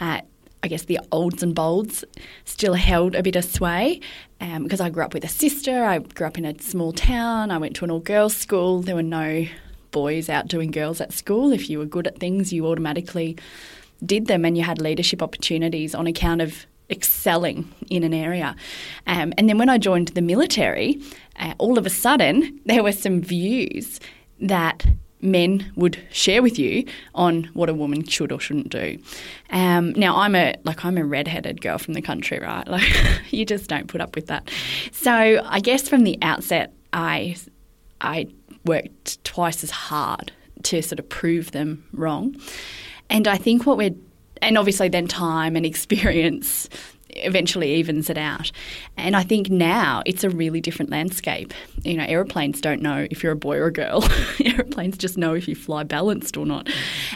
uh, 0.00 0.20
I 0.62 0.68
guess 0.68 0.84
the 0.84 1.00
olds 1.10 1.42
and 1.42 1.54
bolds 1.54 2.04
still 2.44 2.74
held 2.74 3.14
a 3.14 3.22
bit 3.22 3.36
of 3.36 3.44
sway. 3.44 4.00
Um, 4.40 4.64
because 4.64 4.80
I 4.80 4.90
grew 4.90 5.04
up 5.04 5.14
with 5.14 5.24
a 5.24 5.28
sister, 5.28 5.84
I 5.84 5.98
grew 5.98 6.26
up 6.26 6.38
in 6.38 6.44
a 6.44 6.58
small 6.60 6.92
town, 6.92 7.50
I 7.50 7.58
went 7.58 7.76
to 7.76 7.84
an 7.84 7.90
all 7.90 8.00
girls 8.00 8.36
school. 8.36 8.82
There 8.82 8.96
were 8.96 9.02
no 9.02 9.46
boys 9.90 10.28
outdoing 10.28 10.70
girls 10.70 11.00
at 11.00 11.12
school. 11.12 11.52
If 11.52 11.68
you 11.68 11.78
were 11.78 11.84
good 11.84 12.06
at 12.06 12.18
things, 12.18 12.52
you 12.52 12.66
automatically 12.66 13.36
did 14.04 14.26
them 14.26 14.44
and 14.44 14.56
you 14.56 14.64
had 14.64 14.80
leadership 14.80 15.22
opportunities 15.22 15.94
on 15.94 16.06
account 16.06 16.40
of 16.40 16.66
excelling 16.92 17.72
in 17.90 18.04
an 18.04 18.14
area. 18.14 18.54
Um, 19.06 19.32
and 19.36 19.48
then 19.48 19.58
when 19.58 19.68
I 19.68 19.78
joined 19.78 20.08
the 20.08 20.22
military, 20.22 21.00
uh, 21.40 21.54
all 21.58 21.78
of 21.78 21.86
a 21.86 21.90
sudden 21.90 22.60
there 22.66 22.82
were 22.82 22.92
some 22.92 23.20
views 23.20 23.98
that 24.40 24.86
men 25.22 25.72
would 25.76 25.98
share 26.10 26.42
with 26.42 26.58
you 26.58 26.84
on 27.14 27.44
what 27.54 27.68
a 27.68 27.74
woman 27.74 28.04
should 28.04 28.32
or 28.32 28.40
shouldn't 28.40 28.70
do. 28.70 28.98
Um, 29.50 29.92
now 29.92 30.16
I'm 30.16 30.34
a 30.34 30.56
like 30.64 30.84
I'm 30.84 30.98
a 30.98 31.04
redheaded 31.04 31.60
girl 31.60 31.78
from 31.78 31.94
the 31.94 32.02
country, 32.02 32.38
right? 32.38 32.66
Like 32.72 32.90
you 33.30 33.44
just 33.44 33.68
don't 33.68 33.86
put 33.86 34.00
up 34.00 34.16
with 34.16 34.26
that. 34.26 34.50
So 34.90 35.12
I 35.44 35.60
guess 35.60 35.88
from 35.88 36.04
the 36.04 36.18
outset, 36.22 36.72
I 36.92 37.36
I 38.00 38.28
worked 38.64 39.22
twice 39.24 39.62
as 39.62 39.70
hard 39.70 40.32
to 40.64 40.82
sort 40.82 40.98
of 40.98 41.08
prove 41.08 41.52
them 41.52 41.84
wrong. 41.92 42.36
And 43.10 43.28
I 43.28 43.36
think 43.36 43.66
what 43.66 43.76
we're 43.76 43.94
and 44.42 44.58
obviously 44.58 44.88
then 44.88 45.08
time 45.08 45.56
and 45.56 45.64
experience 45.64 46.68
eventually 47.16 47.74
evens 47.74 48.08
it 48.10 48.18
out. 48.18 48.50
And 48.96 49.14
I 49.16 49.22
think 49.22 49.50
now 49.50 50.02
it's 50.06 50.24
a 50.24 50.30
really 50.30 50.60
different 50.60 50.90
landscape. 50.90 51.52
You 51.84 51.96
know, 51.96 52.04
aeroplanes 52.04 52.60
don't 52.60 52.82
know 52.82 53.06
if 53.10 53.22
you're 53.22 53.32
a 53.32 53.36
boy 53.36 53.58
or 53.58 53.66
a 53.66 53.72
girl. 53.72 54.04
aeroplanes 54.44 54.96
just 54.96 55.18
know 55.18 55.34
if 55.34 55.46
you 55.48 55.54
fly 55.54 55.84
balanced 55.84 56.36
or 56.36 56.46
not. 56.46 56.68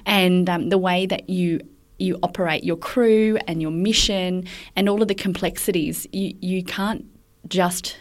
And 0.05 0.49
um, 0.49 0.69
the 0.69 0.79
way 0.79 1.07
that 1.07 1.29
you 1.29 1.61
you 1.99 2.19
operate 2.23 2.63
your 2.63 2.77
crew 2.77 3.39
and 3.49 3.63
your 3.63 3.71
mission 3.71 4.45
and 4.77 4.87
all 4.87 5.01
of 5.01 5.09
the 5.09 5.15
complexities, 5.15 6.07
you, 6.13 6.37
you 6.43 6.63
can't 6.63 7.07
just 7.49 7.97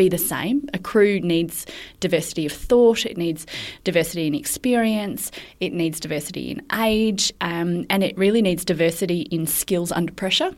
be 0.00 0.08
the 0.08 0.16
same. 0.16 0.66
A 0.72 0.78
crew 0.78 1.20
needs 1.20 1.66
diversity 2.00 2.46
of 2.46 2.52
thought, 2.52 3.04
it 3.04 3.18
needs 3.18 3.46
diversity 3.84 4.26
in 4.26 4.34
experience, 4.34 5.30
it 5.60 5.74
needs 5.74 6.00
diversity 6.00 6.50
in 6.50 6.62
age, 6.72 7.30
um, 7.42 7.84
and 7.90 8.02
it 8.02 8.16
really 8.16 8.40
needs 8.40 8.64
diversity 8.64 9.20
in 9.30 9.46
skills 9.46 9.92
under 9.92 10.10
pressure. 10.10 10.52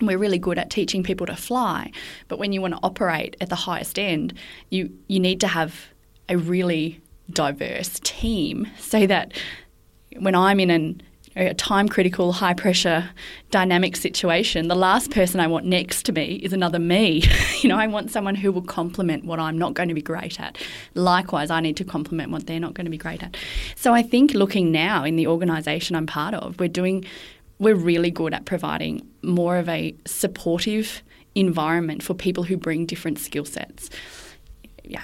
We're 0.00 0.18
really 0.18 0.40
good 0.40 0.58
at 0.58 0.68
teaching 0.68 1.04
people 1.04 1.26
to 1.26 1.36
fly, 1.36 1.92
but 2.26 2.40
when 2.40 2.52
you 2.52 2.60
want 2.60 2.74
to 2.74 2.80
operate 2.82 3.36
at 3.40 3.50
the 3.50 3.54
highest 3.54 4.00
end, 4.00 4.34
you, 4.70 4.90
you 5.06 5.20
need 5.20 5.40
to 5.42 5.46
have 5.48 5.86
a 6.28 6.36
really 6.36 7.00
diverse 7.30 8.00
team 8.02 8.66
so 8.80 9.06
that 9.06 9.32
when 10.18 10.34
I'm 10.34 10.58
in 10.58 10.70
an 10.70 11.02
a 11.36 11.54
time 11.54 11.88
critical, 11.88 12.32
high 12.32 12.54
pressure, 12.54 13.08
dynamic 13.50 13.96
situation, 13.96 14.68
the 14.68 14.74
last 14.74 15.10
person 15.10 15.40
I 15.40 15.46
want 15.46 15.64
next 15.64 16.04
to 16.06 16.12
me 16.12 16.36
is 16.36 16.52
another 16.52 16.78
me. 16.78 17.24
you 17.60 17.68
know, 17.68 17.76
I 17.76 17.86
want 17.86 18.10
someone 18.10 18.34
who 18.34 18.52
will 18.52 18.62
complement 18.62 19.24
what 19.24 19.38
I'm 19.38 19.56
not 19.58 19.74
going 19.74 19.88
to 19.88 19.94
be 19.94 20.02
great 20.02 20.40
at. 20.40 20.58
Likewise, 20.94 21.50
I 21.50 21.60
need 21.60 21.76
to 21.78 21.84
complement 21.84 22.30
what 22.30 22.46
they're 22.46 22.60
not 22.60 22.74
going 22.74 22.84
to 22.84 22.90
be 22.90 22.98
great 22.98 23.22
at. 23.22 23.36
So 23.76 23.94
I 23.94 24.02
think 24.02 24.34
looking 24.34 24.72
now 24.72 25.04
in 25.04 25.16
the 25.16 25.26
organisation 25.26 25.96
I'm 25.96 26.06
part 26.06 26.34
of, 26.34 26.58
we're 26.58 26.68
doing, 26.68 27.04
we're 27.58 27.74
really 27.74 28.10
good 28.10 28.34
at 28.34 28.44
providing 28.44 29.06
more 29.22 29.56
of 29.56 29.68
a 29.68 29.94
supportive 30.06 31.02
environment 31.34 32.02
for 32.02 32.14
people 32.14 32.44
who 32.44 32.56
bring 32.56 32.86
different 32.86 33.18
skill 33.18 33.44
sets. 33.44 33.88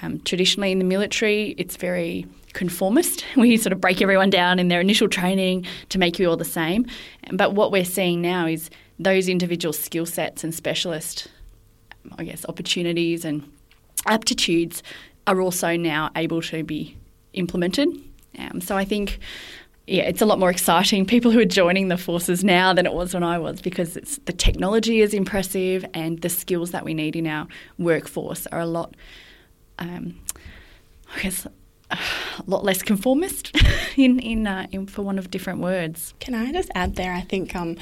Um, 0.01 0.19
traditionally 0.19 0.71
in 0.71 0.77
the 0.77 0.85
military, 0.85 1.55
it's 1.57 1.75
very 1.75 2.27
conformist. 2.53 3.25
We 3.35 3.57
sort 3.57 3.73
of 3.73 3.81
break 3.81 4.01
everyone 4.01 4.29
down 4.29 4.59
in 4.59 4.67
their 4.67 4.81
initial 4.81 5.07
training 5.07 5.65
to 5.89 5.97
make 5.97 6.19
you 6.19 6.29
all 6.29 6.37
the 6.37 6.45
same. 6.45 6.85
But 7.31 7.53
what 7.53 7.71
we're 7.71 7.85
seeing 7.85 8.21
now 8.21 8.47
is 8.47 8.69
those 8.99 9.29
individual 9.29 9.73
skill 9.73 10.05
sets 10.05 10.43
and 10.43 10.53
specialist, 10.53 11.27
I 12.17 12.25
guess, 12.25 12.45
opportunities 12.45 13.23
and 13.23 13.49
aptitudes 14.05 14.83
are 15.27 15.39
also 15.39 15.75
now 15.77 16.09
able 16.15 16.41
to 16.43 16.63
be 16.63 16.97
implemented. 17.33 17.89
Um, 18.37 18.61
so 18.61 18.75
I 18.75 18.85
think, 18.85 19.19
yeah, 19.87 20.03
it's 20.03 20.21
a 20.21 20.25
lot 20.25 20.39
more 20.39 20.49
exciting. 20.49 21.05
People 21.15 21.31
who 21.31 21.39
are 21.39 21.45
joining 21.45 21.87
the 21.87 21.97
forces 21.97 22.43
now 22.43 22.73
than 22.73 22.85
it 22.85 22.93
was 22.93 23.13
when 23.13 23.23
I 23.23 23.37
was 23.37 23.61
because 23.61 23.93
the 23.93 24.33
technology 24.33 25.01
is 25.01 25.13
impressive 25.13 25.85
and 25.93 26.21
the 26.21 26.29
skills 26.29 26.71
that 26.71 26.83
we 26.83 26.93
need 26.93 27.15
in 27.15 27.27
our 27.27 27.47
workforce 27.77 28.47
are 28.47 28.59
a 28.59 28.65
lot. 28.65 28.95
Um, 29.77 30.19
I 31.15 31.21
guess 31.21 31.47
a 31.91 32.43
lot 32.47 32.63
less 32.63 32.81
conformist 32.81 33.55
in 33.97 34.19
in, 34.19 34.47
uh, 34.47 34.67
in 34.71 34.87
for 34.87 35.01
one 35.01 35.17
of 35.17 35.31
different 35.31 35.59
words. 35.59 36.13
Can 36.19 36.33
I 36.33 36.51
just 36.51 36.69
add 36.75 36.95
there? 36.95 37.13
I 37.13 37.21
think 37.21 37.55
um, 37.55 37.77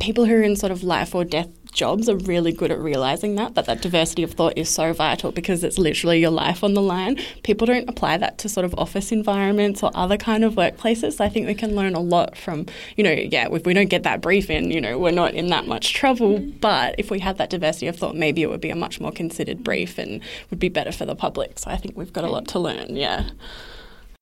people 0.00 0.24
who 0.24 0.34
are 0.34 0.42
in 0.42 0.56
sort 0.56 0.72
of 0.72 0.82
life 0.82 1.14
or 1.14 1.24
death 1.24 1.48
jobs 1.72 2.08
are 2.08 2.16
really 2.16 2.52
good 2.52 2.70
at 2.70 2.78
realizing 2.78 3.34
that 3.36 3.54
that 3.54 3.66
that 3.66 3.82
diversity 3.82 4.22
of 4.22 4.32
thought 4.32 4.52
is 4.56 4.68
so 4.68 4.92
vital 4.92 5.32
because 5.32 5.64
it's 5.64 5.78
literally 5.78 6.20
your 6.20 6.30
life 6.30 6.62
on 6.62 6.74
the 6.74 6.82
line. 6.82 7.18
People 7.42 7.66
don't 7.66 7.88
apply 7.88 8.18
that 8.18 8.38
to 8.38 8.48
sort 8.48 8.64
of 8.64 8.74
office 8.78 9.10
environments 9.10 9.82
or 9.82 9.90
other 9.94 10.16
kind 10.16 10.44
of 10.44 10.54
workplaces. 10.54 11.14
So 11.14 11.24
I 11.24 11.28
think 11.28 11.46
we 11.46 11.54
can 11.54 11.74
learn 11.74 11.94
a 11.94 12.00
lot 12.00 12.36
from, 12.36 12.66
you 12.96 13.04
know, 13.04 13.10
yeah, 13.10 13.48
if 13.50 13.64
we 13.66 13.74
don't 13.74 13.88
get 13.88 14.02
that 14.04 14.20
brief 14.20 14.50
in, 14.50 14.70
you 14.70 14.80
know, 14.80 14.98
we're 14.98 15.10
not 15.10 15.34
in 15.34 15.48
that 15.48 15.66
much 15.66 15.94
trouble. 15.94 16.38
Mm-hmm. 16.38 16.58
But 16.58 16.94
if 16.98 17.10
we 17.10 17.18
had 17.18 17.38
that 17.38 17.50
diversity 17.50 17.86
of 17.86 17.96
thought, 17.96 18.16
maybe 18.16 18.42
it 18.42 18.50
would 18.50 18.60
be 18.60 18.70
a 18.70 18.76
much 18.76 19.00
more 19.00 19.12
considered 19.12 19.64
brief 19.64 19.98
and 19.98 20.20
would 20.50 20.60
be 20.60 20.68
better 20.68 20.92
for 20.92 21.06
the 21.06 21.16
public. 21.16 21.58
So 21.58 21.70
I 21.70 21.76
think 21.76 21.96
we've 21.96 22.12
got 22.12 22.24
a 22.24 22.30
lot 22.30 22.46
to 22.48 22.58
learn. 22.58 22.96
Yeah. 22.96 23.30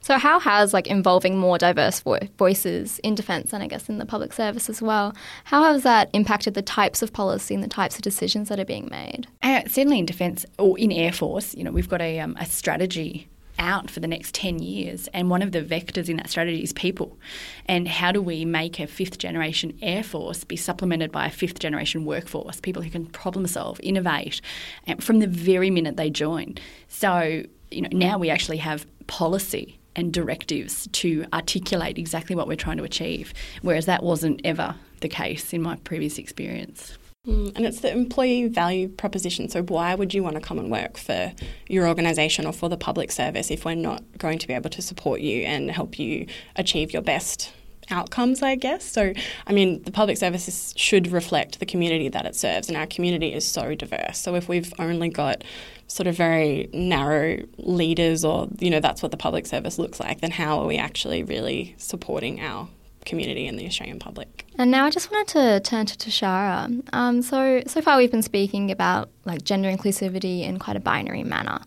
So, 0.02 0.16
how 0.16 0.40
has 0.40 0.72
like 0.72 0.86
involving 0.86 1.38
more 1.38 1.58
diverse 1.58 2.00
vo- 2.00 2.18
voices 2.38 2.98
in 3.00 3.14
defence 3.14 3.52
and 3.52 3.62
I 3.62 3.66
guess 3.66 3.88
in 3.88 3.98
the 3.98 4.06
public 4.06 4.32
service 4.32 4.70
as 4.70 4.80
well, 4.80 5.14
how 5.44 5.62
has 5.64 5.82
that 5.82 6.08
impacted 6.14 6.54
the 6.54 6.62
types 6.62 7.02
of 7.02 7.12
policy 7.12 7.54
and 7.54 7.62
the 7.62 7.68
types 7.68 7.96
of 7.96 8.02
decisions 8.02 8.48
that 8.48 8.58
are 8.58 8.64
being 8.64 8.88
made? 8.90 9.26
Uh, 9.42 9.60
certainly 9.66 9.98
in 9.98 10.06
defence 10.06 10.46
or 10.58 10.78
in 10.78 10.90
Air 10.90 11.12
Force, 11.12 11.54
you 11.54 11.62
know, 11.62 11.70
we've 11.70 11.88
got 11.88 12.00
a, 12.00 12.18
um, 12.18 12.34
a 12.40 12.46
strategy 12.46 13.28
out 13.58 13.90
for 13.90 14.00
the 14.00 14.08
next 14.08 14.34
10 14.34 14.60
years. 14.60 15.06
And 15.12 15.28
one 15.28 15.42
of 15.42 15.52
the 15.52 15.62
vectors 15.62 16.08
in 16.08 16.16
that 16.16 16.30
strategy 16.30 16.62
is 16.62 16.72
people. 16.72 17.18
And 17.66 17.86
how 17.86 18.10
do 18.10 18.22
we 18.22 18.46
make 18.46 18.80
a 18.80 18.86
fifth 18.86 19.18
generation 19.18 19.78
Air 19.82 20.02
Force 20.02 20.44
be 20.44 20.56
supplemented 20.56 21.12
by 21.12 21.26
a 21.26 21.30
fifth 21.30 21.58
generation 21.58 22.06
workforce, 22.06 22.58
people 22.60 22.82
who 22.82 22.90
can 22.90 23.04
problem 23.04 23.46
solve, 23.46 23.78
innovate 23.82 24.40
from 24.98 25.18
the 25.18 25.26
very 25.26 25.68
minute 25.68 25.98
they 25.98 26.08
join? 26.08 26.54
So, 26.88 27.44
you 27.70 27.82
know, 27.82 27.90
now 27.92 28.16
we 28.16 28.30
actually 28.30 28.56
have 28.56 28.86
policy 29.06 29.79
and 29.96 30.12
directives 30.12 30.88
to 30.92 31.24
articulate 31.32 31.98
exactly 31.98 32.36
what 32.36 32.46
we're 32.46 32.56
trying 32.56 32.76
to 32.78 32.84
achieve, 32.84 33.32
whereas 33.62 33.86
that 33.86 34.02
wasn't 34.02 34.40
ever 34.44 34.76
the 35.00 35.08
case 35.08 35.52
in 35.52 35.62
my 35.62 35.76
previous 35.76 36.18
experience. 36.18 36.96
Mm, 37.26 37.54
and 37.54 37.66
it's 37.66 37.80
the 37.80 37.90
employee 37.90 38.48
value 38.48 38.88
proposition. 38.88 39.50
So, 39.50 39.62
why 39.62 39.94
would 39.94 40.14
you 40.14 40.22
want 40.22 40.36
to 40.36 40.40
come 40.40 40.58
and 40.58 40.70
work 40.70 40.96
for 40.96 41.32
your 41.68 41.86
organisation 41.86 42.46
or 42.46 42.52
for 42.52 42.70
the 42.70 42.78
public 42.78 43.12
service 43.12 43.50
if 43.50 43.66
we're 43.66 43.74
not 43.74 44.02
going 44.16 44.38
to 44.38 44.48
be 44.48 44.54
able 44.54 44.70
to 44.70 44.80
support 44.80 45.20
you 45.20 45.42
and 45.42 45.70
help 45.70 45.98
you 45.98 46.26
achieve 46.56 46.94
your 46.94 47.02
best 47.02 47.52
outcomes, 47.90 48.42
I 48.42 48.54
guess. 48.54 48.84
So, 48.84 49.12
I 49.46 49.52
mean, 49.52 49.82
the 49.82 49.90
public 49.90 50.16
services 50.16 50.72
should 50.76 51.08
reflect 51.08 51.60
the 51.60 51.66
community 51.66 52.08
that 52.08 52.24
it 52.24 52.36
serves, 52.36 52.68
and 52.68 52.76
our 52.76 52.86
community 52.86 53.34
is 53.34 53.46
so 53.46 53.74
diverse. 53.74 54.18
So, 54.18 54.34
if 54.34 54.48
we've 54.48 54.72
only 54.78 55.10
got 55.10 55.44
sort 55.90 56.06
of 56.06 56.14
very 56.16 56.70
narrow 56.72 57.42
leaders, 57.58 58.24
or, 58.24 58.48
you 58.60 58.70
know, 58.70 58.80
that's 58.80 59.02
what 59.02 59.10
the 59.10 59.16
public 59.16 59.44
service 59.44 59.76
looks 59.76 59.98
like, 59.98 60.20
then 60.20 60.30
how 60.30 60.60
are 60.60 60.66
we 60.66 60.76
actually 60.76 61.24
really 61.24 61.74
supporting 61.78 62.40
our 62.40 62.68
community 63.06 63.46
and 63.46 63.58
the 63.58 63.66
Australian 63.66 63.98
public. 63.98 64.46
And 64.56 64.70
now 64.70 64.84
I 64.84 64.90
just 64.90 65.10
wanted 65.10 65.28
to 65.32 65.60
turn 65.68 65.86
to 65.86 65.96
Tushara. 65.96 66.82
Um, 66.92 67.22
so 67.22 67.62
so 67.66 67.80
far 67.80 67.96
we've 67.96 68.10
been 68.10 68.22
speaking 68.22 68.70
about 68.70 69.08
like 69.24 69.42
gender 69.42 69.70
inclusivity 69.70 70.42
in 70.42 70.58
quite 70.58 70.76
a 70.76 70.80
binary 70.80 71.24
manner. 71.24 71.60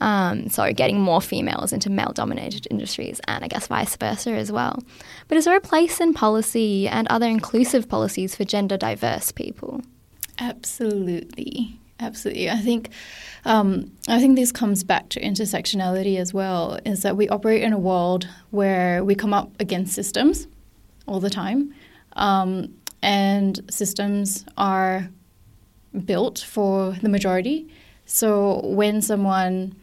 Um, 0.00 0.50
so 0.50 0.70
getting 0.72 1.00
more 1.00 1.22
females 1.22 1.72
into 1.72 1.88
male-dominated 1.88 2.68
industries, 2.70 3.20
and 3.26 3.44
I 3.44 3.48
guess 3.48 3.66
vice 3.66 3.96
versa 3.96 4.32
as 4.32 4.52
well. 4.52 4.82
But 5.28 5.38
is 5.38 5.46
there 5.46 5.56
a 5.56 5.60
place 5.60 6.00
in 6.00 6.12
policy 6.12 6.86
and 6.86 7.08
other 7.08 7.26
inclusive 7.26 7.88
policies 7.88 8.36
for 8.36 8.44
gender 8.44 8.76
diverse 8.76 9.32
people? 9.32 9.80
Absolutely, 10.38 11.80
absolutely. 12.00 12.50
I 12.50 12.58
think 12.58 12.90
um, 13.44 13.92
I 14.08 14.18
think 14.18 14.36
this 14.36 14.52
comes 14.52 14.84
back 14.84 15.08
to 15.10 15.20
intersectionality 15.20 16.18
as 16.18 16.32
well. 16.32 16.78
Is 16.84 17.02
that 17.02 17.16
we 17.16 17.28
operate 17.28 17.62
in 17.62 17.72
a 17.72 17.78
world 17.78 18.28
where 18.50 19.04
we 19.04 19.14
come 19.14 19.34
up 19.34 19.50
against 19.60 19.94
systems 19.94 20.46
all 21.06 21.20
the 21.20 21.30
time, 21.30 21.74
um, 22.16 22.74
and 23.02 23.60
systems 23.70 24.44
are 24.56 25.08
built 26.04 26.38
for 26.38 26.92
the 27.02 27.08
majority. 27.08 27.68
So 28.06 28.60
when 28.64 29.00
someone 29.02 29.76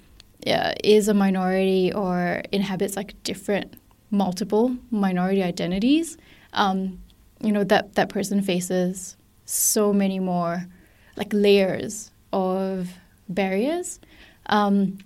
is 0.46 1.08
a 1.08 1.14
minority 1.14 1.94
or 1.94 2.42
inhabits 2.52 2.96
like 2.96 3.22
different 3.24 3.76
multiple 4.10 4.76
minority 4.90 5.44
identities, 5.44 6.18
um, 6.54 7.00
you 7.40 7.52
know 7.52 7.64
that 7.64 7.96
that 7.96 8.10
person 8.10 8.42
faces 8.42 9.16
so 9.46 9.92
many 9.94 10.20
more 10.20 10.68
like 11.16 11.30
layers 11.32 12.12
of 12.34 12.90
barriers, 13.30 14.00
um, 14.48 14.98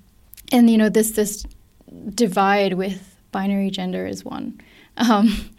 and 0.52 0.70
you 0.70 0.78
know 0.78 0.90
this 0.90 1.12
this 1.12 1.46
divide 2.14 2.74
with 2.74 3.18
binary 3.32 3.70
gender 3.70 4.06
is 4.06 4.24
one. 4.24 4.60
Um, 4.98 5.50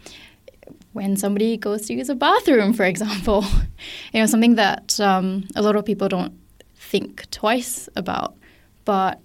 when 0.93 1.15
somebody 1.15 1.57
goes 1.57 1.85
to 1.87 1.93
use 1.93 2.09
a 2.09 2.15
bathroom, 2.15 2.73
for 2.73 2.85
example, 2.85 3.45
you 4.13 4.19
know 4.19 4.25
something 4.25 4.55
that 4.55 4.99
um, 4.99 5.47
a 5.55 5.61
lot 5.61 5.75
of 5.75 5.85
people 5.85 6.07
don't 6.07 6.33
think 6.75 7.29
twice 7.31 7.89
about, 7.95 8.35
but 8.85 9.19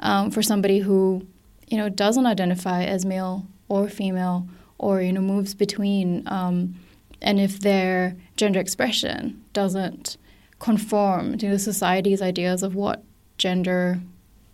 um, 0.00 0.30
for 0.30 0.42
somebody 0.42 0.78
who 0.78 1.26
you 1.68 1.76
know 1.76 1.88
doesn't 1.88 2.26
identify 2.26 2.84
as 2.84 3.04
male 3.04 3.46
or 3.68 3.88
female 3.88 4.48
or 4.78 5.02
you 5.02 5.12
know 5.12 5.20
moves 5.20 5.54
between 5.54 6.22
um, 6.26 6.74
and 7.20 7.40
if 7.40 7.60
their 7.60 8.16
gender 8.36 8.60
expression 8.60 9.42
doesn't 9.52 10.16
conform 10.58 11.38
to 11.38 11.58
society's 11.58 12.22
ideas 12.22 12.62
of 12.62 12.74
what 12.74 13.02
gender 13.38 14.00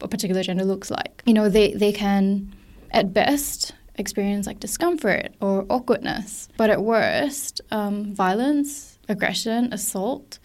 a 0.00 0.08
particular 0.08 0.42
gender 0.42 0.64
looks 0.64 0.90
like 0.90 1.22
you 1.24 1.32
know 1.32 1.48
they, 1.48 1.72
they 1.72 1.92
can 1.92 2.52
at 2.90 3.14
best 3.14 3.72
experience 3.96 4.46
like 4.46 4.60
discomfort 4.60 5.32
or 5.40 5.64
awkwardness 5.70 6.48
but 6.56 6.68
at 6.68 6.82
worst 6.82 7.60
um, 7.70 8.14
violence 8.14 8.98
aggression 9.08 9.72
assault 9.72 10.38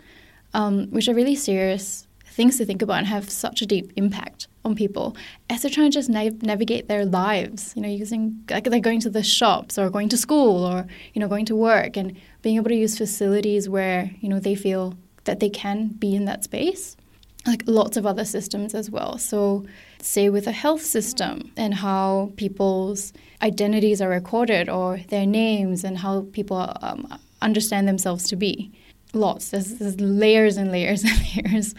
um, 0.54 0.88
which 0.88 1.08
are 1.08 1.14
really 1.14 1.36
serious 1.36 2.08
things 2.40 2.58
to 2.58 2.66
think 2.66 2.82
about 2.82 3.00
and 3.00 3.08
have 3.08 3.30
such 3.30 3.62
a 3.62 3.66
deep 3.66 3.92
impact 3.98 4.48
on 4.64 4.76
people 4.76 5.16
as 5.50 5.62
they're 5.62 5.72
trying 5.72 5.92
to 5.92 5.94
just 5.94 6.10
na- 6.10 6.30
navigate 6.42 6.88
their 6.88 7.06
lives. 7.06 7.74
You 7.76 7.82
know, 7.82 7.90
using 7.90 8.44
like 8.50 8.64
they're 8.66 8.80
going 8.80 9.02
to 9.02 9.10
the 9.10 9.24
shops 9.24 9.78
or 9.78 9.90
going 9.90 10.10
to 10.10 10.18
school 10.18 10.64
or 10.64 10.88
you 11.14 11.20
know 11.20 11.28
going 11.28 11.46
to 11.46 11.56
work 11.56 11.98
and 11.98 12.16
being 12.42 12.56
able 12.56 12.70
to 12.70 12.76
use 12.76 12.98
facilities 12.98 13.68
where 13.68 14.12
you 14.22 14.30
know 14.30 14.40
they 14.40 14.56
feel 14.56 14.98
that 15.30 15.40
they 15.40 15.50
can 15.50 15.90
be 15.90 16.16
in 16.16 16.26
that 16.26 16.44
space. 16.44 16.98
Like 17.46 17.62
lots 17.68 17.98
of 17.98 18.06
other 18.06 18.26
systems 18.26 18.74
as 18.74 18.90
well. 18.90 19.20
So, 19.20 19.66
say 20.02 20.30
with 20.30 20.48
a 20.48 20.52
health 20.52 20.82
system 20.82 21.52
and 21.56 21.74
how 21.74 22.32
people's 22.36 23.14
identities 23.42 24.02
are 24.02 24.10
recorded 24.10 24.70
or 24.70 24.98
their 25.10 25.28
names 25.28 25.84
and 25.84 26.00
how 26.00 26.26
people 26.34 26.74
um, 26.82 27.20
understand 27.42 27.88
themselves 27.88 28.24
to 28.30 28.36
be 28.36 28.72
lots. 29.14 29.52
There's, 29.52 29.76
there's, 29.76 30.02
layers 30.02 30.58
and 30.58 30.72
layers 30.72 31.04
and 31.10 31.20
layers 31.36 31.76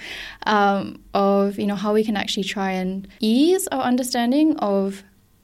um, 0.47 1.02
of 1.12 1.59
you 1.59 1.66
know 1.66 1.76
how 1.85 1.92
we 1.92 2.04
can 2.04 2.16
actually 2.16 2.45
try 2.45 2.71
and 2.71 3.09
ease 3.19 3.66
our 3.69 3.83
understanding 3.83 4.57
of 4.59 5.02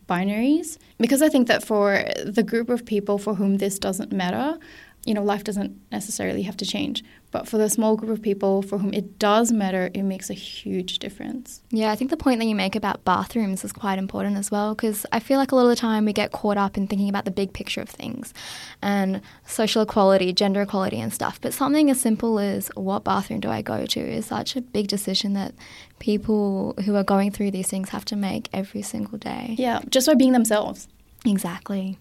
binaries 0.08 0.78
because 0.98 1.22
I 1.22 1.28
think 1.28 1.48
that 1.48 1.64
for 1.64 2.04
the 2.24 2.44
group 2.44 2.68
of 2.70 2.86
people 2.86 3.18
for 3.18 3.34
whom 3.34 3.58
this 3.58 3.78
doesn't 3.78 4.12
matter, 4.12 4.58
you 5.06 5.14
know, 5.14 5.22
life 5.22 5.44
doesn't 5.44 5.80
necessarily 5.92 6.42
have 6.42 6.56
to 6.56 6.66
change. 6.66 7.04
But 7.30 7.48
for 7.48 7.58
the 7.58 7.68
small 7.68 7.96
group 7.96 8.10
of 8.10 8.22
people 8.22 8.62
for 8.62 8.78
whom 8.78 8.92
it 8.92 9.18
does 9.18 9.52
matter, 9.52 9.90
it 9.94 10.02
makes 10.02 10.30
a 10.30 10.34
huge 10.34 10.98
difference. 10.98 11.62
Yeah, 11.70 11.92
I 11.92 11.96
think 11.96 12.10
the 12.10 12.16
point 12.16 12.40
that 12.40 12.46
you 12.46 12.54
make 12.54 12.74
about 12.74 13.04
bathrooms 13.04 13.64
is 13.64 13.72
quite 13.72 13.98
important 13.98 14.36
as 14.36 14.50
well 14.50 14.74
because 14.74 15.06
I 15.12 15.20
feel 15.20 15.38
like 15.38 15.52
a 15.52 15.56
lot 15.56 15.64
of 15.64 15.68
the 15.68 15.76
time 15.76 16.04
we 16.04 16.12
get 16.12 16.32
caught 16.32 16.56
up 16.56 16.76
in 16.76 16.86
thinking 16.88 17.08
about 17.08 17.24
the 17.24 17.30
big 17.30 17.52
picture 17.52 17.80
of 17.80 17.88
things 17.88 18.34
and 18.82 19.20
social 19.46 19.82
equality, 19.82 20.32
gender 20.32 20.62
equality, 20.62 20.98
and 20.98 21.12
stuff. 21.12 21.40
But 21.40 21.54
something 21.54 21.88
as 21.90 22.00
simple 22.00 22.38
as 22.38 22.68
what 22.74 23.04
bathroom 23.04 23.40
do 23.40 23.48
I 23.48 23.62
go 23.62 23.86
to 23.86 24.00
is 24.00 24.26
such 24.26 24.56
a 24.56 24.60
big 24.60 24.88
decision 24.88 25.34
that 25.34 25.54
people 26.00 26.74
who 26.84 26.96
are 26.96 27.04
going 27.04 27.30
through 27.30 27.52
these 27.52 27.68
things 27.68 27.90
have 27.90 28.04
to 28.06 28.16
make 28.16 28.48
every 28.52 28.82
single 28.82 29.18
day. 29.18 29.54
Yeah, 29.58 29.80
just 29.88 30.06
by 30.06 30.14
being 30.14 30.32
themselves. 30.32 30.88
Exactly. 31.24 31.98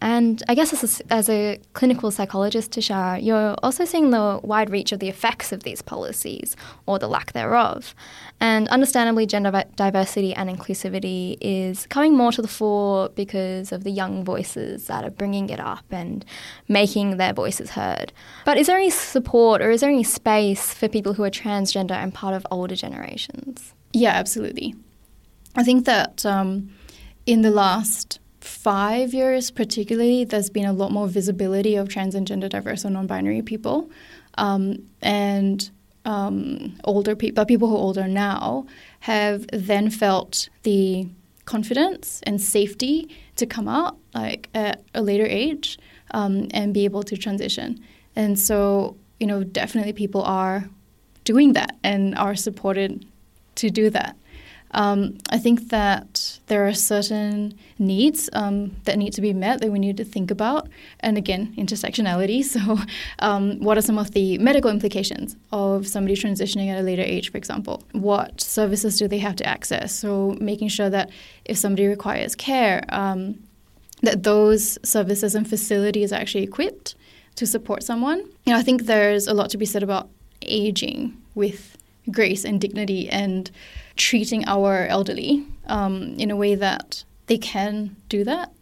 And 0.00 0.42
I 0.48 0.54
guess 0.54 0.72
as 0.72 1.00
a, 1.00 1.12
as 1.12 1.28
a 1.28 1.60
clinical 1.72 2.10
psychologist, 2.10 2.72
Tushara, 2.72 3.22
you're 3.22 3.54
also 3.62 3.84
seeing 3.84 4.10
the 4.10 4.40
wide 4.42 4.70
reach 4.70 4.92
of 4.92 5.00
the 5.00 5.08
effects 5.08 5.50
of 5.50 5.64
these 5.64 5.82
policies 5.82 6.56
or 6.86 6.98
the 6.98 7.08
lack 7.08 7.32
thereof. 7.32 7.94
And 8.40 8.68
understandably, 8.68 9.26
gender 9.26 9.64
diversity 9.74 10.32
and 10.34 10.48
inclusivity 10.48 11.36
is 11.40 11.86
coming 11.86 12.16
more 12.16 12.30
to 12.32 12.42
the 12.42 12.48
fore 12.48 13.08
because 13.10 13.72
of 13.72 13.82
the 13.82 13.90
young 13.90 14.24
voices 14.24 14.86
that 14.86 15.04
are 15.04 15.10
bringing 15.10 15.50
it 15.50 15.58
up 15.58 15.84
and 15.90 16.24
making 16.68 17.16
their 17.16 17.32
voices 17.32 17.70
heard. 17.70 18.12
But 18.44 18.58
is 18.58 18.68
there 18.68 18.76
any 18.76 18.90
support 18.90 19.60
or 19.60 19.70
is 19.70 19.80
there 19.80 19.90
any 19.90 20.04
space 20.04 20.72
for 20.72 20.88
people 20.88 21.14
who 21.14 21.24
are 21.24 21.30
transgender 21.30 21.92
and 21.92 22.14
part 22.14 22.34
of 22.34 22.46
older 22.50 22.76
generations? 22.76 23.74
Yeah, 23.92 24.12
absolutely. 24.12 24.74
I 25.56 25.64
think 25.64 25.86
that 25.86 26.24
um, 26.24 26.70
in 27.26 27.42
the 27.42 27.50
last 27.50 28.20
five 28.48 29.12
years, 29.14 29.50
particularly, 29.50 30.24
there's 30.24 30.50
been 30.50 30.64
a 30.64 30.72
lot 30.72 30.90
more 30.90 31.06
visibility 31.06 31.76
of 31.76 31.88
trans 31.88 32.14
and 32.14 32.26
gender 32.26 32.48
diverse 32.48 32.84
or 32.84 32.90
non 32.90 33.06
binary 33.06 33.42
people. 33.42 33.90
Um, 34.36 34.88
and 35.02 35.70
um, 36.04 36.78
older 36.84 37.14
people, 37.14 37.44
people 37.44 37.68
who 37.68 37.76
are 37.76 37.78
older 37.78 38.08
now, 38.08 38.66
have 39.00 39.46
then 39.52 39.90
felt 39.90 40.48
the 40.62 41.08
confidence 41.44 42.20
and 42.24 42.40
safety 42.40 43.08
to 43.36 43.46
come 43.46 43.68
out 43.68 43.96
like 44.14 44.48
at 44.54 44.82
a 44.94 45.02
later 45.02 45.26
age 45.26 45.78
um, 46.12 46.48
and 46.52 46.74
be 46.74 46.84
able 46.84 47.02
to 47.02 47.16
transition. 47.16 47.78
And 48.16 48.38
so, 48.38 48.96
you 49.20 49.26
know, 49.26 49.44
definitely 49.44 49.92
people 49.92 50.22
are 50.22 50.68
doing 51.24 51.52
that 51.52 51.76
and 51.82 52.16
are 52.16 52.34
supported 52.34 53.06
to 53.56 53.70
do 53.70 53.90
that. 53.90 54.16
Um, 54.72 55.18
I 55.30 55.38
think 55.38 55.68
that 55.68 56.38
there 56.46 56.66
are 56.66 56.74
certain 56.74 57.54
needs 57.78 58.28
um, 58.32 58.76
that 58.84 58.98
need 58.98 59.12
to 59.14 59.20
be 59.20 59.32
met 59.32 59.60
that 59.60 59.70
we 59.70 59.78
need 59.78 59.96
to 59.96 60.04
think 60.04 60.30
about. 60.30 60.68
And 61.00 61.16
again, 61.16 61.54
intersectionality. 61.56 62.44
So, 62.48 62.78
um, 63.18 63.60
what 63.60 63.76
are 63.76 63.82
some 63.82 63.98
of 63.98 64.12
the 64.12 64.38
medical 64.38 64.70
implications 64.70 65.36
of 65.52 65.86
somebody 65.86 66.14
transitioning 66.14 66.68
at 66.68 66.78
a 66.78 66.82
later 66.82 67.02
age, 67.02 67.30
for 67.30 67.36
example? 67.36 67.82
What 67.92 68.40
services 68.40 68.98
do 68.98 69.06
they 69.06 69.18
have 69.18 69.36
to 69.36 69.46
access? 69.46 69.94
So, 69.94 70.36
making 70.40 70.68
sure 70.68 70.90
that 70.90 71.10
if 71.44 71.56
somebody 71.58 71.86
requires 71.86 72.34
care, 72.34 72.84
um, 72.88 73.38
that 74.02 74.22
those 74.22 74.78
services 74.82 75.34
and 75.34 75.48
facilities 75.48 76.12
are 76.12 76.16
actually 76.16 76.44
equipped 76.44 76.94
to 77.36 77.46
support 77.46 77.82
someone. 77.82 78.18
You 78.44 78.52
know, 78.52 78.58
I 78.58 78.62
think 78.62 78.86
there's 78.86 79.26
a 79.26 79.34
lot 79.34 79.50
to 79.50 79.58
be 79.58 79.66
said 79.66 79.82
about 79.82 80.08
aging 80.42 81.16
with 81.34 81.76
grace 82.10 82.44
and 82.44 82.60
dignity 82.60 83.08
and 83.08 83.50
treating 83.98 84.46
our 84.46 84.86
elderly 84.86 85.44
um, 85.66 86.14
in 86.16 86.30
a 86.30 86.36
way 86.36 86.54
that 86.54 87.04
they 87.26 87.36
can 87.36 87.94
do 88.08 88.24
that, 88.24 88.52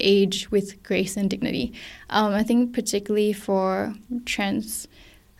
age 0.00 0.50
with 0.50 0.82
grace 0.82 1.16
and 1.16 1.30
dignity. 1.30 1.72
Um, 2.10 2.32
I 2.32 2.42
think 2.42 2.74
particularly 2.74 3.32
for 3.32 3.94
trans, 4.24 4.88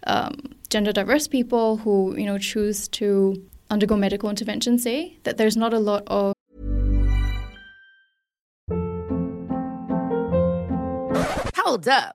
um, 0.07 0.55
gender 0.71 0.93
diverse 0.93 1.27
people 1.27 1.79
who 1.79 2.17
you 2.17 2.27
know 2.27 2.39
choose 2.39 2.87
to 2.89 3.43
undergo 3.71 3.97
medical 3.97 4.31
intervention, 4.31 4.79
say 4.79 5.19
that 5.25 5.37
there's 5.39 5.57
not 5.57 5.75
a 5.75 5.81
lot 5.81 6.05
of 6.07 6.35
Hold 11.57 11.89
up. 11.89 12.15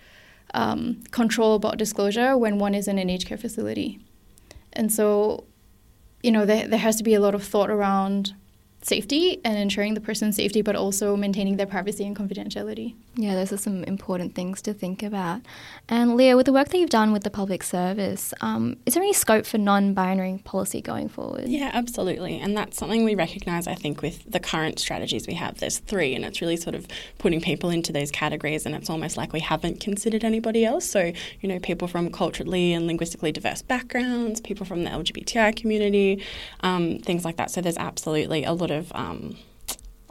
um, 0.53 1.01
control 1.11 1.55
about 1.55 1.77
disclosure 1.77 2.37
when 2.37 2.59
one 2.59 2.73
is 2.75 2.87
in 2.87 2.97
an 2.97 3.09
aged 3.09 3.27
care 3.27 3.37
facility. 3.37 3.99
And 4.73 4.91
so, 4.91 5.45
you 6.23 6.31
know, 6.31 6.45
there, 6.45 6.67
there 6.67 6.79
has 6.79 6.95
to 6.97 7.03
be 7.03 7.13
a 7.13 7.19
lot 7.19 7.35
of 7.35 7.43
thought 7.43 7.69
around 7.69 8.33
safety 8.81 9.39
and 9.45 9.57
ensuring 9.57 9.93
the 9.93 10.01
person's 10.01 10.35
safety, 10.35 10.61
but 10.61 10.75
also 10.75 11.15
maintaining 11.15 11.57
their 11.57 11.67
privacy 11.67 12.03
and 12.05 12.15
confidentiality. 12.15 12.95
Yeah, 13.15 13.35
those 13.35 13.53
are 13.53 13.57
some 13.57 13.83
important 13.83 14.33
things 14.33 14.61
to 14.63 14.73
think 14.73 15.03
about. 15.03 15.41
And 15.87 16.15
Leah, 16.15 16.35
with 16.35 16.47
the 16.47 16.53
work 16.53 16.69
that 16.69 16.77
you've 16.77 16.89
done 16.89 17.11
with 17.11 17.23
the 17.23 17.29
public 17.29 17.61
service, 17.61 18.33
um, 18.41 18.77
is 18.85 18.95
there 18.95 19.03
any 19.03 19.13
scope 19.13 19.45
for 19.45 19.57
non 19.57 19.93
binary 19.93 20.41
policy 20.45 20.81
going 20.81 21.09
forward? 21.09 21.47
Yeah, 21.47 21.69
absolutely. 21.73 22.39
And 22.39 22.57
that's 22.57 22.77
something 22.77 23.03
we 23.03 23.13
recognise, 23.13 23.67
I 23.67 23.75
think, 23.75 24.01
with 24.01 24.23
the 24.31 24.39
current 24.39 24.79
strategies 24.79 25.27
we 25.27 25.35
have. 25.35 25.59
There's 25.59 25.79
three, 25.79 26.15
and 26.15 26.25
it's 26.25 26.41
really 26.41 26.57
sort 26.57 26.73
of 26.73 26.87
putting 27.19 27.41
people 27.41 27.69
into 27.69 27.91
those 27.91 28.09
categories, 28.09 28.65
and 28.65 28.73
it's 28.73 28.89
almost 28.89 29.15
like 29.17 29.31
we 29.31 29.41
haven't 29.41 29.79
considered 29.79 30.23
anybody 30.23 30.65
else. 30.65 30.89
So, 30.89 31.11
you 31.41 31.49
know, 31.49 31.59
people 31.59 31.87
from 31.87 32.11
culturally 32.11 32.73
and 32.73 32.87
linguistically 32.87 33.31
diverse 33.31 33.61
backgrounds, 33.61 34.41
people 34.41 34.65
from 34.65 34.83
the 34.83 34.89
LGBTI 34.89 35.55
community, 35.55 36.23
um, 36.61 36.97
things 36.99 37.25
like 37.25 37.35
that. 37.37 37.51
So, 37.51 37.61
there's 37.61 37.77
absolutely 37.77 38.43
a 38.43 38.53
lot 38.53 38.70
of 38.71 38.91
um, 38.95 39.37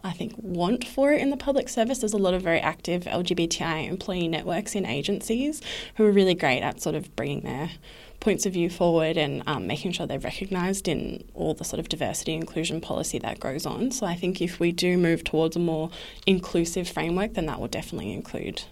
I 0.02 0.12
think, 0.12 0.34
want 0.38 0.86
for 0.86 1.12
it 1.12 1.20
in 1.20 1.30
the 1.30 1.36
public 1.36 1.68
service. 1.68 1.98
There's 1.98 2.12
a 2.12 2.18
lot 2.18 2.34
of 2.34 2.42
very 2.42 2.60
active 2.60 3.04
LGBTI 3.04 3.88
employee 3.88 4.28
networks 4.28 4.74
in 4.74 4.86
agencies 4.86 5.60
who 5.96 6.06
are 6.06 6.10
really 6.10 6.34
great 6.34 6.62
at 6.62 6.80
sort 6.80 6.94
of 6.94 7.14
bringing 7.16 7.42
their 7.42 7.70
points 8.18 8.44
of 8.46 8.52
view 8.52 8.68
forward 8.68 9.16
and 9.16 9.42
um, 9.46 9.66
making 9.66 9.92
sure 9.92 10.06
they're 10.06 10.18
recognised 10.18 10.88
in 10.88 11.24
all 11.34 11.54
the 11.54 11.64
sort 11.64 11.80
of 11.80 11.88
diversity 11.88 12.34
inclusion 12.34 12.80
policy 12.80 13.18
that 13.18 13.40
goes 13.40 13.66
on. 13.66 13.90
So 13.90 14.06
I 14.06 14.14
think 14.14 14.40
if 14.40 14.60
we 14.60 14.72
do 14.72 14.96
move 14.96 15.24
towards 15.24 15.56
a 15.56 15.58
more 15.58 15.90
inclusive 16.26 16.88
framework, 16.88 17.34
then 17.34 17.46
that 17.46 17.60
will 17.60 17.68
definitely 17.68 18.12
include 18.12 18.62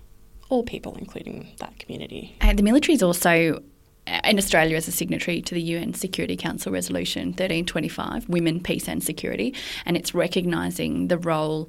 all 0.49 0.63
people, 0.63 0.97
including 0.99 1.49
that 1.59 1.79
community. 1.79 2.37
The 2.41 2.63
military 2.63 2.95
is 2.95 3.03
also 3.03 3.63
in 4.25 4.39
Australia 4.39 4.77
as 4.77 4.89
a 4.89 4.93
signatory 4.93 5.43
to 5.43 5.55
the 5.55 5.63
UN 5.63 5.95
Security 5.95 6.37
Council 6.37 6.73
Resolution 6.73 7.29
1325, 7.29 8.29
Women, 8.29 8.61
Peace 8.61 8.89
and 8.89 9.03
Security, 9.03 9.55
and 9.85 9.97
it's 9.97 10.15
recognising 10.15 11.09
the 11.09 11.19
role 11.19 11.69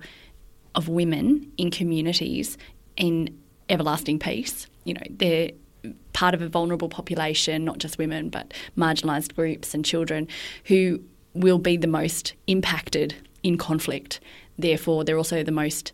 of 0.75 0.87
women 0.87 1.51
in 1.57 1.71
communities 1.71 2.57
in 2.95 3.37
everlasting 3.69 4.19
peace. 4.19 4.67
You 4.83 4.95
know, 4.95 5.03
they're 5.09 5.51
part 6.13 6.33
of 6.33 6.41
a 6.41 6.49
vulnerable 6.49 6.89
population, 6.89 7.63
not 7.63 7.77
just 7.77 7.97
women, 7.97 8.29
but 8.29 8.53
marginalised 8.77 9.35
groups 9.35 9.73
and 9.73 9.85
children 9.85 10.27
who 10.65 11.01
will 11.33 11.59
be 11.59 11.77
the 11.77 11.87
most 11.87 12.33
impacted 12.47 13.15
in 13.43 13.57
conflict. 13.57 14.19
Therefore, 14.57 15.03
they're 15.03 15.17
also 15.17 15.43
the 15.43 15.51
most 15.51 15.93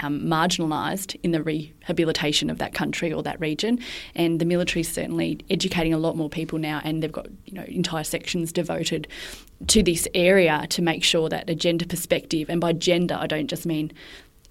um, 0.00 0.20
marginalised 0.22 1.16
in 1.22 1.32
the 1.32 1.42
rehabilitation 1.42 2.50
of 2.50 2.58
that 2.58 2.74
country 2.74 3.12
or 3.12 3.22
that 3.22 3.40
region. 3.40 3.78
And 4.14 4.40
the 4.40 4.44
military 4.44 4.80
is 4.80 4.88
certainly 4.88 5.40
educating 5.50 5.94
a 5.94 5.98
lot 5.98 6.16
more 6.16 6.28
people 6.28 6.58
now, 6.58 6.80
and 6.84 7.02
they've 7.02 7.12
got 7.12 7.26
you 7.46 7.54
know 7.54 7.64
entire 7.64 8.04
sections 8.04 8.52
devoted 8.52 9.08
to 9.68 9.82
this 9.82 10.06
area 10.14 10.66
to 10.70 10.82
make 10.82 11.04
sure 11.04 11.28
that 11.28 11.48
a 11.48 11.54
gender 11.54 11.86
perspective, 11.86 12.48
and 12.48 12.60
by 12.60 12.72
gender 12.72 13.16
I 13.18 13.26
don't 13.26 13.48
just 13.48 13.66
mean 13.66 13.92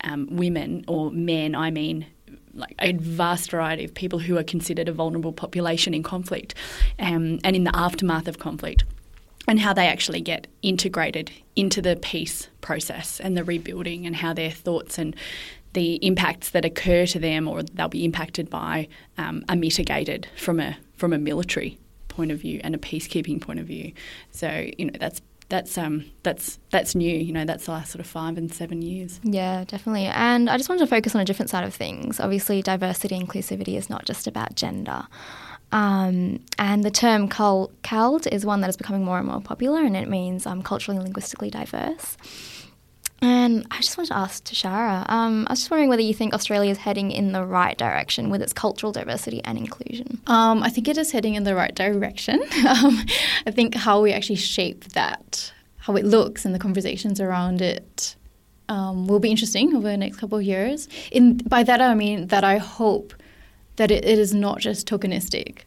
um, 0.03 0.27
women 0.31 0.83
or 0.87 1.11
men, 1.11 1.55
I 1.55 1.71
mean 1.71 2.05
like 2.55 2.75
a 2.79 2.93
vast 2.93 3.49
variety 3.49 3.83
of 3.83 3.93
people 3.93 4.19
who 4.19 4.37
are 4.37 4.43
considered 4.43 4.87
a 4.87 4.93
vulnerable 4.93 5.33
population 5.33 5.93
in 5.93 6.03
conflict 6.03 6.53
um, 6.99 7.39
and 7.43 7.55
in 7.55 7.63
the 7.63 7.75
aftermath 7.75 8.27
of 8.27 8.37
conflict 8.37 8.83
and 9.47 9.59
how 9.59 9.73
they 9.73 9.87
actually 9.87 10.21
get 10.21 10.47
integrated 10.61 11.31
into 11.55 11.81
the 11.81 11.95
peace 11.95 12.47
process 12.61 13.19
and 13.19 13.35
the 13.35 13.43
rebuilding 13.43 14.05
and 14.05 14.17
how 14.17 14.33
their 14.33 14.51
thoughts 14.51 14.97
and 14.97 15.15
the 15.73 15.95
impacts 16.05 16.51
that 16.51 16.63
occur 16.63 17.05
to 17.05 17.19
them 17.19 17.47
or 17.47 17.63
they'll 17.63 17.87
be 17.87 18.05
impacted 18.05 18.49
by 18.49 18.87
um, 19.17 19.43
are 19.49 19.55
mitigated 19.55 20.27
from 20.35 20.59
a 20.59 20.77
from 20.95 21.11
a 21.11 21.17
military 21.17 21.77
point 22.07 22.31
of 22.31 22.39
view 22.39 22.61
and 22.63 22.75
a 22.75 22.77
peacekeeping 22.77 23.41
point 23.41 23.59
of 23.59 23.65
view. 23.65 23.91
So 24.31 24.69
you 24.77 24.85
know 24.85 24.93
that's 24.99 25.21
that's 25.49 25.77
um 25.77 26.05
that's 26.23 26.59
that's 26.71 26.95
new. 26.95 27.15
You 27.15 27.33
know 27.33 27.45
that's 27.45 27.65
the 27.65 27.71
last 27.71 27.91
sort 27.91 27.99
of 27.99 28.07
five 28.07 28.37
and 28.37 28.53
seven 28.53 28.81
years. 28.81 29.19
Yeah, 29.23 29.65
definitely. 29.65 30.05
And 30.05 30.49
I 30.49 30.57
just 30.57 30.69
wanted 30.69 30.81
to 30.81 30.87
focus 30.87 31.15
on 31.15 31.21
a 31.21 31.25
different 31.25 31.49
side 31.49 31.65
of 31.65 31.73
things. 31.73 32.19
Obviously, 32.19 32.61
diversity 32.61 33.19
inclusivity 33.19 33.77
is 33.77 33.89
not 33.89 34.05
just 34.05 34.27
about 34.27 34.55
gender. 34.55 35.07
Um, 35.73 36.39
and 36.59 36.83
the 36.83 36.91
term 36.91 37.27
CALD 37.27 38.27
is 38.27 38.45
one 38.45 38.61
that 38.61 38.69
is 38.69 38.77
becoming 38.77 39.03
more 39.03 39.17
and 39.17 39.27
more 39.27 39.41
popular, 39.41 39.83
and 39.83 39.97
it 39.97 40.07
means 40.07 40.45
um, 40.45 40.61
culturally 40.61 40.97
and 40.97 41.03
linguistically 41.03 41.49
diverse. 41.49 42.15
And 43.23 43.65
I 43.71 43.77
just 43.77 43.97
wanted 43.97 44.09
to 44.09 44.17
ask 44.17 44.43
Tushara, 44.43 45.09
um, 45.09 45.47
I 45.47 45.53
was 45.53 45.59
just 45.59 45.71
wondering 45.71 45.89
whether 45.89 46.01
you 46.01 46.13
think 46.13 46.33
Australia 46.33 46.69
is 46.69 46.77
heading 46.77 47.09
in 47.09 47.31
the 47.31 47.45
right 47.45 47.77
direction 47.77 48.29
with 48.29 48.41
its 48.41 48.53
cultural 48.53 48.91
diversity 48.91 49.41
and 49.45 49.57
inclusion. 49.57 50.21
Um, 50.27 50.61
I 50.61 50.69
think 50.69 50.87
it 50.89 50.97
is 50.97 51.11
heading 51.11 51.35
in 51.35 51.43
the 51.43 51.55
right 51.55 51.73
direction. 51.73 52.35
um, 52.67 52.99
I 53.47 53.51
think 53.51 53.75
how 53.75 54.01
we 54.01 54.11
actually 54.11 54.35
shape 54.35 54.83
that, 54.89 55.53
how 55.77 55.95
it 55.95 56.05
looks, 56.05 56.45
and 56.45 56.53
the 56.53 56.59
conversations 56.59 57.19
around 57.19 57.61
it 57.61 58.15
um, 58.69 59.07
will 59.07 59.19
be 59.19 59.31
interesting 59.31 59.75
over 59.75 59.87
the 59.87 59.97
next 59.97 60.17
couple 60.17 60.37
of 60.37 60.43
years. 60.43 60.87
In 61.11 61.37
by 61.37 61.63
that 61.63 61.81
I 61.81 61.95
mean 61.95 62.27
that 62.27 62.43
I 62.43 62.57
hope 62.57 63.13
that 63.75 63.91
it, 63.91 64.05
it 64.05 64.19
is 64.19 64.33
not 64.33 64.59
just 64.59 64.87
tokenistic, 64.87 65.59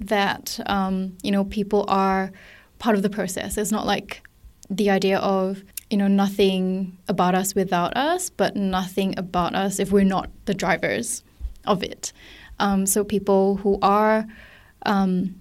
that 0.00 0.58
um, 0.66 1.16
you 1.22 1.30
know 1.30 1.44
people 1.44 1.84
are 1.88 2.32
part 2.78 2.96
of 2.96 3.02
the 3.02 3.10
process. 3.10 3.56
It's 3.56 3.72
not 3.72 3.86
like 3.86 4.22
the 4.68 4.90
idea 4.90 5.18
of 5.18 5.62
you 5.90 5.96
know 5.96 6.08
nothing 6.08 6.96
about 7.08 7.34
us 7.34 7.54
without 7.54 7.96
us, 7.96 8.30
but 8.30 8.56
nothing 8.56 9.18
about 9.18 9.54
us 9.54 9.78
if 9.78 9.92
we're 9.92 10.04
not 10.04 10.30
the 10.46 10.54
drivers 10.54 11.22
of 11.66 11.82
it. 11.82 12.12
Um, 12.58 12.86
so 12.86 13.04
people 13.04 13.56
who 13.56 13.78
are 13.82 14.26
um, 14.84 15.40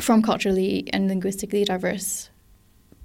from 0.00 0.22
culturally 0.22 0.88
and 0.92 1.08
linguistically 1.08 1.64
diverse 1.64 2.30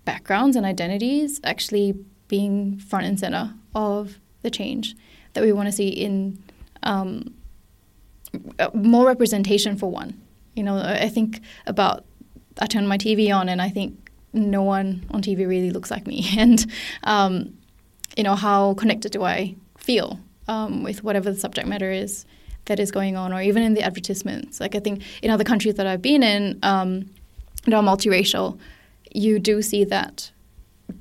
backgrounds 0.06 0.56
and 0.56 0.65
identities 0.65 1.39
actually 1.44 1.94
being 2.28 2.78
front 2.78 3.06
and 3.06 3.20
center 3.20 3.54
of 3.74 4.20
the 4.41 4.50
change 4.50 4.96
that 5.34 5.44
we 5.44 5.52
want 5.52 5.68
to 5.68 5.72
see 5.72 5.89
in 5.89 6.41
um, 6.84 7.34
more 8.74 9.06
representation 9.06 9.78
for 9.78 9.89
one. 9.89 10.19
You 10.56 10.63
know, 10.63 10.78
I 10.78 11.10
think 11.10 11.41
about 11.65 12.06
I 12.60 12.67
turn 12.67 12.88
my 12.88 12.98
TV 12.98 13.36
on 13.36 13.50
and 13.50 13.62
I 13.62 13.69
think 13.69 14.10
no 14.34 14.63
one 14.63 15.06
on 15.12 15.21
TV 15.21 15.48
really 15.48 15.71
looks 15.71 15.91
like 15.91 16.08
me, 16.08 16.26
and 16.38 16.65
um, 17.04 17.58
you 18.17 18.24
know 18.24 18.36
how 18.36 18.74
connected 18.76 19.12
do 19.12 19.24
I 19.24 19.56
feel 19.78 20.19
um, 20.48 20.84
with 20.84 21.04
whatever 21.04 21.32
the 21.32 21.39
subject 21.39 21.67
matter 21.67 21.91
is 21.91 22.26
that 22.65 22.80
is 22.80 22.91
going 22.91 23.15
on, 23.15 23.34
or 23.34 23.41
even 23.41 23.63
in 23.63 23.74
the 23.74 23.84
advertisements. 23.84 24.60
Like 24.60 24.76
I 24.76 24.80
think 24.80 25.04
in 25.21 25.32
other 25.32 25.43
countries 25.43 25.76
that 25.76 25.88
I've 25.88 26.02
been 26.02 26.24
in, 26.24 26.60
um, 26.63 27.10
that 27.65 27.74
are 27.74 27.84
multiracial, 27.84 28.58
you 29.13 29.39
do 29.39 29.62
see 29.62 29.84
that 29.86 30.32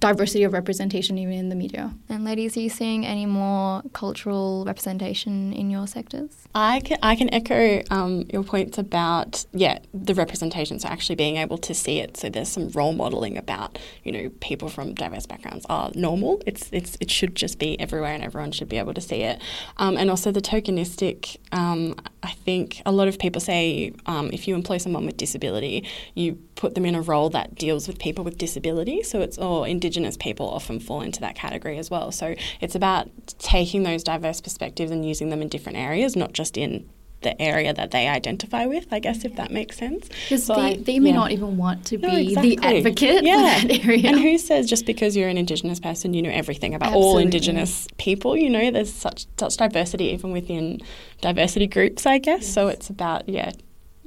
diversity 0.00 0.44
of 0.44 0.52
representation 0.52 1.18
even 1.18 1.34
in 1.34 1.48
the 1.48 1.54
media. 1.54 1.92
And 2.08 2.24
ladies, 2.24 2.56
are 2.56 2.60
you 2.60 2.68
seeing 2.68 3.04
any 3.04 3.26
more 3.26 3.82
cultural 3.92 4.64
representation 4.66 5.52
in 5.52 5.70
your 5.70 5.86
sectors? 5.86 6.30
I 6.54 6.80
can, 6.80 6.98
I 7.02 7.16
can 7.16 7.32
echo 7.34 7.82
um, 7.90 8.24
your 8.32 8.44
points 8.44 8.78
about 8.78 9.44
yeah 9.52 9.78
the 9.92 10.14
representation, 10.14 10.78
so 10.78 10.88
actually 10.88 11.16
being 11.16 11.36
able 11.36 11.58
to 11.58 11.74
see 11.74 11.98
it. 11.98 12.16
So 12.16 12.28
there's 12.28 12.48
some 12.48 12.68
role 12.70 12.92
modelling 12.92 13.36
about 13.36 13.78
you 14.04 14.12
know 14.12 14.30
people 14.40 14.68
from 14.68 14.94
diverse 14.94 15.26
backgrounds 15.26 15.66
are 15.68 15.90
normal. 15.94 16.42
It's 16.46 16.68
it's 16.72 16.96
it 17.00 17.10
should 17.10 17.34
just 17.34 17.58
be 17.58 17.78
everywhere, 17.80 18.12
and 18.12 18.22
everyone 18.22 18.52
should 18.52 18.68
be 18.68 18.78
able 18.78 18.94
to 18.94 19.00
see 19.00 19.22
it. 19.22 19.40
Um, 19.78 19.96
and 19.96 20.10
also 20.10 20.30
the 20.30 20.40
tokenistic. 20.40 21.36
Um, 21.52 21.94
I 22.22 22.32
think 22.32 22.80
a 22.86 22.92
lot 22.92 23.08
of 23.08 23.18
people 23.18 23.40
say 23.40 23.92
um, 24.06 24.30
if 24.32 24.48
you 24.48 24.54
employ 24.54 24.78
someone 24.78 25.06
with 25.06 25.16
disability, 25.16 25.84
you 26.14 26.38
put 26.54 26.74
them 26.74 26.86
in 26.86 26.94
a 26.94 27.02
role 27.02 27.30
that 27.30 27.54
deals 27.56 27.86
with 27.86 27.98
people 27.98 28.24
with 28.24 28.38
disability. 28.38 29.02
So 29.02 29.20
it's 29.20 29.38
all 29.38 29.64
Indigenous 29.84 30.16
people 30.16 30.48
often 30.48 30.80
fall 30.80 31.02
into 31.02 31.20
that 31.20 31.34
category 31.34 31.76
as 31.76 31.90
well. 31.90 32.10
So 32.10 32.34
it's 32.60 32.74
about 32.74 33.10
taking 33.38 33.82
those 33.82 34.02
diverse 34.02 34.40
perspectives 34.40 34.90
and 34.90 35.06
using 35.06 35.28
them 35.28 35.42
in 35.42 35.48
different 35.48 35.76
areas, 35.76 36.16
not 36.16 36.32
just 36.32 36.56
in 36.56 36.88
the 37.20 37.40
area 37.40 37.74
that 37.74 37.90
they 37.90 38.08
identify 38.08 38.64
with, 38.64 38.86
I 38.90 38.98
guess, 38.98 39.26
if 39.26 39.36
that 39.36 39.50
makes 39.50 39.76
sense. 39.76 40.08
Because 40.08 40.44
so 40.44 40.54
they, 40.54 40.76
they 40.76 40.98
may 40.98 41.10
yeah. 41.10 41.16
not 41.16 41.32
even 41.32 41.58
want 41.58 41.84
to 41.86 41.98
be 41.98 42.06
no, 42.06 42.16
exactly. 42.16 42.56
the 42.56 42.66
advocate 42.66 43.24
yeah. 43.24 43.60
for 43.60 43.68
that 43.68 43.84
area. 43.84 44.08
And 44.08 44.20
who 44.20 44.38
says 44.38 44.68
just 44.68 44.86
because 44.86 45.14
you're 45.16 45.28
an 45.28 45.36
Indigenous 45.36 45.80
person, 45.80 46.14
you 46.14 46.22
know 46.22 46.30
everything 46.30 46.74
about 46.74 46.88
Absolutely. 46.88 47.10
all 47.10 47.18
Indigenous 47.18 47.86
people? 47.98 48.36
You 48.36 48.48
know, 48.48 48.70
there's 48.70 48.92
such 48.92 49.26
such 49.38 49.56
diversity 49.58 50.04
even 50.06 50.32
within 50.32 50.80
diversity 51.20 51.66
groups, 51.66 52.06
I 52.06 52.18
guess. 52.18 52.42
Yes. 52.42 52.54
So 52.54 52.68
it's 52.68 52.88
about, 52.88 53.28
yeah, 53.28 53.52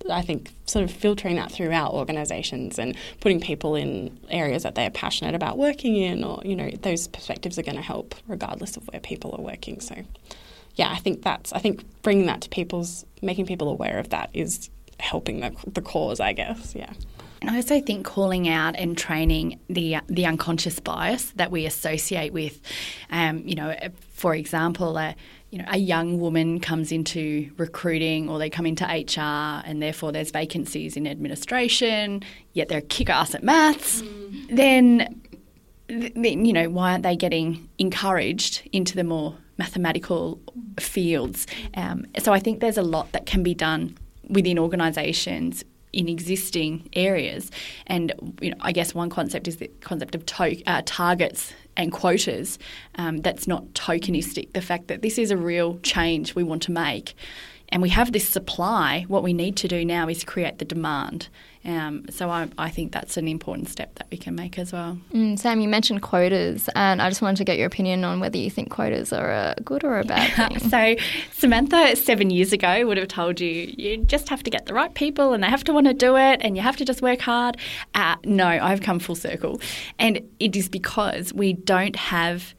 I 0.09 0.21
think 0.21 0.53
sort 0.65 0.83
of 0.83 0.91
filtering 0.91 1.35
that 1.35 1.51
throughout 1.51 1.93
organisations 1.93 2.79
and 2.79 2.95
putting 3.19 3.39
people 3.39 3.75
in 3.75 4.17
areas 4.29 4.63
that 4.63 4.75
they 4.75 4.85
are 4.85 4.91
passionate 4.91 5.35
about 5.35 5.57
working 5.57 5.95
in, 5.95 6.23
or 6.23 6.41
you 6.45 6.55
know, 6.55 6.69
those 6.69 7.07
perspectives 7.07 7.57
are 7.57 7.63
going 7.63 7.75
to 7.75 7.81
help 7.81 8.15
regardless 8.27 8.77
of 8.77 8.87
where 8.87 8.99
people 8.99 9.35
are 9.37 9.41
working. 9.41 9.79
So, 9.79 9.95
yeah, 10.75 10.91
I 10.91 10.97
think 10.97 11.23
that's 11.23 11.51
I 11.53 11.59
think 11.59 11.83
bringing 12.01 12.27
that 12.27 12.41
to 12.41 12.49
people's 12.49 13.05
making 13.21 13.45
people 13.45 13.69
aware 13.69 13.99
of 13.99 14.09
that 14.09 14.29
is 14.33 14.69
helping 14.99 15.41
the, 15.41 15.55
the 15.67 15.81
cause, 15.81 16.19
I 16.19 16.33
guess. 16.33 16.75
Yeah. 16.75 16.93
And 17.41 17.51
I 17.51 17.57
also 17.57 17.79
think 17.79 18.05
calling 18.05 18.47
out 18.47 18.75
and 18.75 18.97
training 18.97 19.59
the 19.69 19.97
the 20.07 20.25
unconscious 20.25 20.79
bias 20.79 21.31
that 21.35 21.51
we 21.51 21.65
associate 21.65 22.33
with, 22.33 22.59
um, 23.11 23.43
you 23.45 23.55
know, 23.55 23.75
for 24.13 24.33
example, 24.33 24.97
a 24.97 25.15
you 25.49 25.59
know, 25.59 25.65
a 25.69 25.77
young 25.77 26.19
woman 26.19 26.59
comes 26.59 26.91
into 26.91 27.49
recruiting 27.57 28.29
or 28.29 28.37
they 28.37 28.49
come 28.49 28.65
into 28.65 28.83
HR 28.83 29.63
and 29.65 29.81
therefore 29.81 30.11
there's 30.11 30.31
vacancies 30.31 30.97
in 30.97 31.07
administration, 31.07 32.21
yet 32.53 32.67
they're 32.67 32.81
kick 32.81 33.09
ass 33.09 33.33
at 33.33 33.43
maths, 33.43 34.01
mm. 34.01 34.55
then, 34.55 35.21
you 35.89 36.51
know, 36.51 36.69
why 36.69 36.91
aren't 36.91 37.03
they 37.03 37.15
getting 37.15 37.69
encouraged 37.77 38.67
into 38.73 38.95
the 38.95 39.05
more 39.05 39.37
mathematical 39.57 40.39
fields? 40.79 41.47
Um, 41.75 42.05
so 42.19 42.33
I 42.33 42.39
think 42.39 42.59
there's 42.59 42.77
a 42.77 42.83
lot 42.83 43.13
that 43.13 43.25
can 43.25 43.41
be 43.41 43.53
done 43.53 43.97
within 44.29 44.59
organisations 44.59 45.63
in 45.93 46.09
existing 46.09 46.89
areas. 46.93 47.51
And 47.87 48.13
you 48.41 48.51
know, 48.51 48.57
I 48.61 48.71
guess 48.71 48.93
one 48.93 49.09
concept 49.09 49.47
is 49.47 49.57
the 49.57 49.69
concept 49.81 50.15
of 50.15 50.25
to- 50.25 50.63
uh, 50.65 50.81
targets 50.85 51.53
and 51.75 51.91
quotas 51.91 52.59
um, 52.95 53.17
that's 53.17 53.47
not 53.47 53.65
tokenistic. 53.73 54.53
The 54.53 54.61
fact 54.61 54.87
that 54.87 55.01
this 55.01 55.17
is 55.17 55.31
a 55.31 55.37
real 55.37 55.79
change 55.79 56.35
we 56.35 56.43
want 56.43 56.63
to 56.63 56.71
make. 56.71 57.15
And 57.69 57.81
we 57.81 57.89
have 57.89 58.11
this 58.11 58.27
supply. 58.27 59.05
What 59.07 59.23
we 59.23 59.33
need 59.33 59.57
to 59.57 59.67
do 59.67 59.83
now 59.83 60.07
is 60.07 60.23
create 60.23 60.59
the 60.59 60.65
demand. 60.65 61.27
Um, 61.65 62.05
so 62.09 62.29
I, 62.29 62.47
I, 62.57 62.69
think 62.69 62.93
that's 62.93 63.17
an 63.17 63.27
important 63.27 63.67
step 63.67 63.95
that 63.95 64.07
we 64.09 64.17
can 64.17 64.35
make 64.35 64.57
as 64.57 64.71
well. 64.71 64.97
Mm, 65.13 65.37
Sam, 65.37 65.59
you 65.59 65.67
mentioned 65.67 66.01
quotas, 66.01 66.69
and 66.75 67.01
I 67.01 67.09
just 67.09 67.21
wanted 67.21 67.37
to 67.37 67.43
get 67.43 67.57
your 67.57 67.67
opinion 67.67 68.05
on 68.05 68.21
whether 68.21 68.37
you 68.37 68.49
think 68.49 68.69
quotas 68.69 69.11
are 69.11 69.31
a 69.31 69.55
good 69.65 69.83
or 69.83 69.99
a 69.99 70.05
bad 70.05 70.31
thing. 70.59 70.69
so 70.69 70.95
Samantha, 71.33 71.97
seven 71.97 72.29
years 72.29 72.53
ago, 72.53 72.85
would 72.87 72.95
have 72.95 73.09
told 73.09 73.41
you 73.41 73.73
you 73.77 73.97
just 73.97 74.29
have 74.29 74.43
to 74.43 74.49
get 74.49 74.65
the 74.65 74.73
right 74.73 74.93
people, 74.93 75.33
and 75.33 75.43
they 75.43 75.47
have 75.47 75.65
to 75.65 75.73
want 75.73 75.87
to 75.87 75.93
do 75.93 76.15
it, 76.15 76.39
and 76.41 76.55
you 76.55 76.63
have 76.63 76.77
to 76.77 76.85
just 76.85 77.01
work 77.01 77.19
hard. 77.19 77.57
Uh, 77.93 78.15
no, 78.23 78.47
I've 78.47 78.81
come 78.81 78.99
full 78.99 79.15
circle, 79.15 79.59
and 79.99 80.21
it 80.39 80.55
is 80.55 80.69
because 80.69 81.33
we 81.33 81.51
don't 81.51 81.97
have 81.97 82.55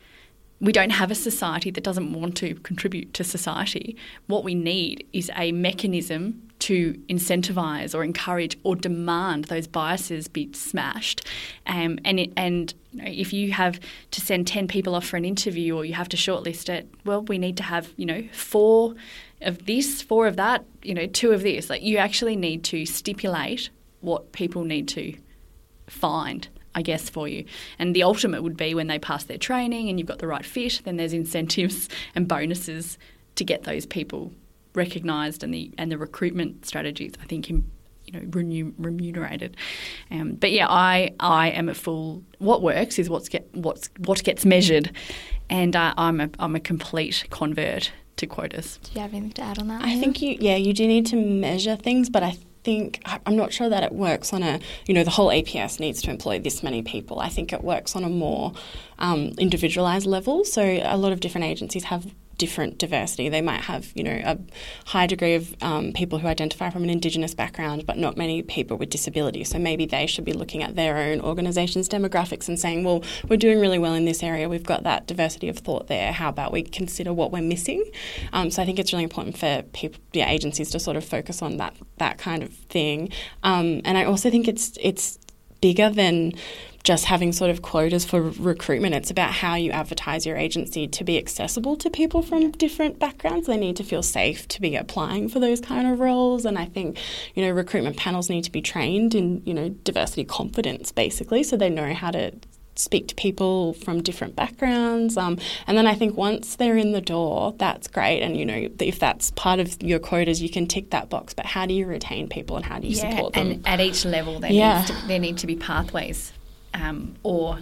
we 0.61 0.73
don't 0.73 0.90
have 0.90 1.11
a 1.11 1.14
society 1.14 1.71
that 1.71 1.85
doesn't 1.85 2.12
want 2.12 2.37
to 2.38 2.55
contribute 2.57 3.14
to 3.14 3.25
society. 3.25 3.97
What 4.27 4.44
we 4.44 4.55
need 4.55 5.07
is 5.12 5.31
a 5.37 5.53
mechanism 5.53 6.42
to 6.61 6.94
incentivise 7.09 7.94
or 7.94 8.03
encourage 8.03 8.59
or 8.64 8.75
demand 8.75 9.44
those 9.44 9.68
biases 9.68 10.27
be 10.27 10.53
smashed. 10.53 11.25
Um, 11.66 12.01
and 12.05 12.18
it, 12.18 12.33
and 12.37 12.75
you 12.92 13.03
know, 13.03 13.09
if 13.09 13.33
you 13.33 13.53
have 13.53 13.79
to 14.11 14.21
send 14.21 14.49
10 14.49 14.66
people 14.66 14.97
off 14.97 15.07
for 15.07 15.16
an 15.16 15.25
interview 15.25 15.77
or 15.77 15.85
you 15.85 15.94
have 15.94 16.09
to 16.09 16.16
shortlist 16.16 16.68
it, 16.68 16.88
well, 17.05 17.23
we 17.23 17.38
need 17.38 17.57
to 17.59 17.62
have, 17.62 17.92
you 17.97 18.07
know, 18.07 18.25
four 18.33 18.94
of 19.42 19.66
this, 19.66 20.03
four 20.03 20.27
of 20.27 20.37
that, 20.37 20.64
you 20.83 20.94
know, 20.94 21.07
two 21.07 21.31
of 21.31 21.42
this. 21.42 21.71
Like 21.71 21.83
you 21.83 21.99
actually 21.99 22.35
need 22.35 22.64
to 22.64 22.85
stipulate 22.85 23.71
what 24.01 24.33
people 24.33 24.64
need 24.64 24.88
to 24.88 25.16
find 25.87 26.49
I 26.78 26.82
guess, 26.82 27.10
for 27.10 27.26
you. 27.26 27.44
And 27.80 27.92
the 27.94 28.04
ultimate 28.04 28.44
would 28.44 28.56
be 28.56 28.72
when 28.72 28.86
they 28.86 29.00
pass 29.00 29.24
their 29.24 29.36
training 29.36 29.88
and 29.88 29.98
you've 29.98 30.06
got 30.06 30.20
the 30.20 30.28
right 30.28 30.44
fit, 30.44 30.80
then 30.84 30.96
there's 30.96 31.12
incentives 31.12 31.88
and 32.14 32.28
bonuses 32.28 32.98
to 33.34 33.44
get 33.44 33.64
those 33.64 33.84
people 33.84 34.32
recognised 34.74 35.42
and 35.42 35.52
the 35.52 35.72
and 35.76 35.90
the 35.90 35.98
recruitment 35.98 36.64
strategies. 36.64 37.14
I 37.20 37.26
think 37.26 37.50
you 37.50 37.64
know 38.12 38.20
remunerated. 38.78 39.56
Um, 40.12 40.34
but 40.34 40.52
yeah, 40.52 40.68
I 40.68 41.14
I 41.18 41.50
am 41.50 41.68
a 41.68 41.74
full. 41.74 42.22
What 42.38 42.62
works 42.62 43.00
is 43.00 43.10
what's 43.10 43.28
get 43.28 43.48
what's 43.54 43.90
what 43.98 44.22
gets 44.22 44.46
measured, 44.46 44.92
and 45.50 45.74
uh, 45.74 45.94
I'm 45.96 46.20
a 46.20 46.30
I'm 46.38 46.54
a 46.54 46.60
complete 46.60 47.26
convert 47.30 47.90
to 48.18 48.26
quotas. 48.28 48.78
Do 48.84 48.92
you 48.94 49.00
have 49.00 49.12
anything 49.14 49.32
to 49.32 49.42
add 49.42 49.58
on 49.58 49.66
that? 49.66 49.82
I 49.82 49.98
think 49.98 50.22
you 50.22 50.36
yeah 50.38 50.54
you 50.54 50.72
do 50.72 50.86
need 50.86 51.06
to 51.06 51.16
measure 51.16 51.74
things, 51.74 52.08
but 52.08 52.22
I 52.22 52.38
think 52.68 53.00
I'm 53.24 53.35
not 53.35 53.50
sure 53.50 53.70
that 53.70 53.83
it 53.83 53.92
works 53.92 54.35
on 54.35 54.42
a 54.42 54.61
you 54.87 54.92
know 54.92 55.02
the 55.02 55.11
whole 55.11 55.28
APS 55.28 55.81
needs 55.81 56.02
to 56.02 56.11
employ 56.11 56.38
this 56.38 56.62
many 56.62 56.83
people. 56.83 57.18
I 57.18 57.31
think 57.31 57.50
it 57.50 57.64
works 57.64 57.96
on 57.96 58.04
a 58.04 58.11
more 58.11 58.52
um, 58.98 59.33
individualized 59.38 60.04
level. 60.04 60.44
So 60.44 60.62
a 60.83 60.98
lot 60.98 61.12
of 61.12 61.20
different 61.20 61.46
agencies 61.46 61.85
have 61.85 62.14
different 62.38 62.79
diversity. 62.79 63.29
They 63.29 63.42
might 63.42 63.62
have, 63.62 63.92
you 63.94 64.03
know, 64.05 64.20
a 64.24 64.38
high 64.87 65.07
degree 65.07 65.35
of 65.35 65.55
um, 65.61 65.92
people 65.92 66.18
who 66.18 66.29
identify 66.29 66.70
from 66.70 66.85
an 66.85 66.90
Indigenous 66.90 67.35
background, 67.35 67.85
but 67.85 67.98
not 67.98 68.16
many 68.16 68.42
people 68.42 68.77
with 68.77 68.90
disability. 68.90 69.44
So 69.44 69.59
maybe 69.59 69.85
they 69.85 70.07
should 70.07 70.24
be 70.24 70.33
looking 70.33 70.62
at 70.62 70.77
their 70.77 70.96
own 70.96 71.20
organisation's 71.20 71.88
demographics 71.88 72.48
and 72.48 72.59
saying, 72.59 72.85
well, 72.85 73.03
we're 73.29 73.37
doing 73.37 73.61
really 73.61 73.79
well 73.79 73.94
in 73.94 74.05
this 74.05 74.22
area. 74.22 74.48
We've 74.48 74.62
got 74.62 74.85
that 74.85 75.07
diversity 75.07 75.48
of 75.48 75.59
thought 75.59 75.88
there. 75.88 76.12
How 76.12 76.29
about 76.29 76.53
we 76.53 76.62
consider 76.62 77.12
what 77.12 77.33
we're 77.33 77.42
missing? 77.42 77.85
Um, 78.33 78.51
so 78.51 78.62
I 78.62 78.64
think 78.64 78.79
it's 78.79 78.92
really 78.92 79.05
important 79.05 79.37
for 79.37 79.62
people, 79.72 80.01
yeah, 80.12 80.31
agencies 80.31 80.70
to 80.70 80.81
sort 80.81 80.96
of 80.96 81.05
focus 81.05 81.42
on 81.42 81.57
that 81.59 81.74
that 81.98 82.18
kind 82.18 82.42
of 82.42 82.53
thing. 82.55 83.11
Um, 83.42 83.83
and 83.85 83.98
I 83.98 84.05
also 84.05 84.31
think 84.31 84.46
it's 84.46 84.79
it's 84.81 85.18
bigger 85.61 85.90
than 85.90 86.35
just 86.88 87.05
having 87.05 87.33
sort 87.33 87.51
of 87.51 87.61
quotas 87.61 88.07
for 88.07 88.22
recruitment. 88.22 88.94
It's 88.94 89.11
about 89.11 89.31
how 89.31 89.57
you 89.57 89.72
advertise 89.72 90.24
your 90.24 90.38
agency 90.38 90.88
to 90.88 91.05
be 91.05 91.18
accessible 91.18 91.77
to 91.77 91.90
people 91.90 92.22
from 92.22 92.51
different 92.53 92.98
backgrounds. 92.98 93.46
They 93.46 93.59
need 93.59 93.77
to 93.77 93.85
feel 93.85 94.03
safe 94.03 94.48
to 94.48 94.59
be 94.62 94.74
applying 94.74 95.29
for 95.29 95.38
those 95.38 95.61
kind 95.61 95.87
of 95.87 96.01
roles. 96.01 96.46
And 96.46 96.59
I 96.59 96.64
think, 96.64 96.96
you 97.35 97.44
know, 97.44 97.51
recruitment 97.51 97.98
panels 97.98 98.31
need 98.31 98.44
to 98.44 98.51
be 98.51 98.62
trained 98.62 99.14
in, 99.14 99.42
you 99.44 99.53
know, 99.53 99.68
diversity 99.68 100.24
confidence 100.24 100.90
basically, 100.90 101.42
so 101.42 101.59
they 101.59 101.68
know 101.68 101.92
how 101.92 102.11
to 102.11 102.33
speak 102.74 103.09
to 103.09 103.14
people 103.16 103.74
from 103.74 104.03
different 104.03 104.35
backgrounds. 104.35 105.18
Um, 105.18 105.37
and 105.66 105.77
then 105.77 105.87
I 105.87 105.94
think 105.94 106.16
once 106.16 106.57
they're 106.57 106.79
in 106.79 106.92
the 106.92 107.03
door, 107.03 107.55
that's 107.59 107.87
great. 107.87 108.22
And, 108.22 108.35
you 108.35 108.46
know, 108.46 108.66
if 108.81 108.98
that's 108.98 109.31
part 109.33 109.61
of 109.61 109.83
your 109.83 109.98
quotas, 109.98 110.40
you 110.40 110.48
can 110.48 110.66
tick 110.66 110.88
that 110.92 111.11
box. 111.11 111.35
But 111.35 111.44
how 111.44 111.66
do 111.66 111.74
you 111.74 111.85
retain 111.85 112.31
people 112.31 112.57
and 112.57 112.64
how 112.64 112.79
do 112.79 112.87
you 112.87 112.96
yeah, 112.96 113.11
support 113.11 113.35
them? 113.35 113.51
And 113.51 113.68
at 113.68 113.81
each 113.81 114.07
level, 114.07 114.40
there, 114.40 114.51
yeah. 114.51 114.79
needs 114.79 114.90
to, 114.90 115.07
there 115.07 115.18
need 115.18 115.37
to 115.37 115.46
be 115.46 115.57
pathways 115.57 116.33
um, 116.74 117.16
or 117.22 117.59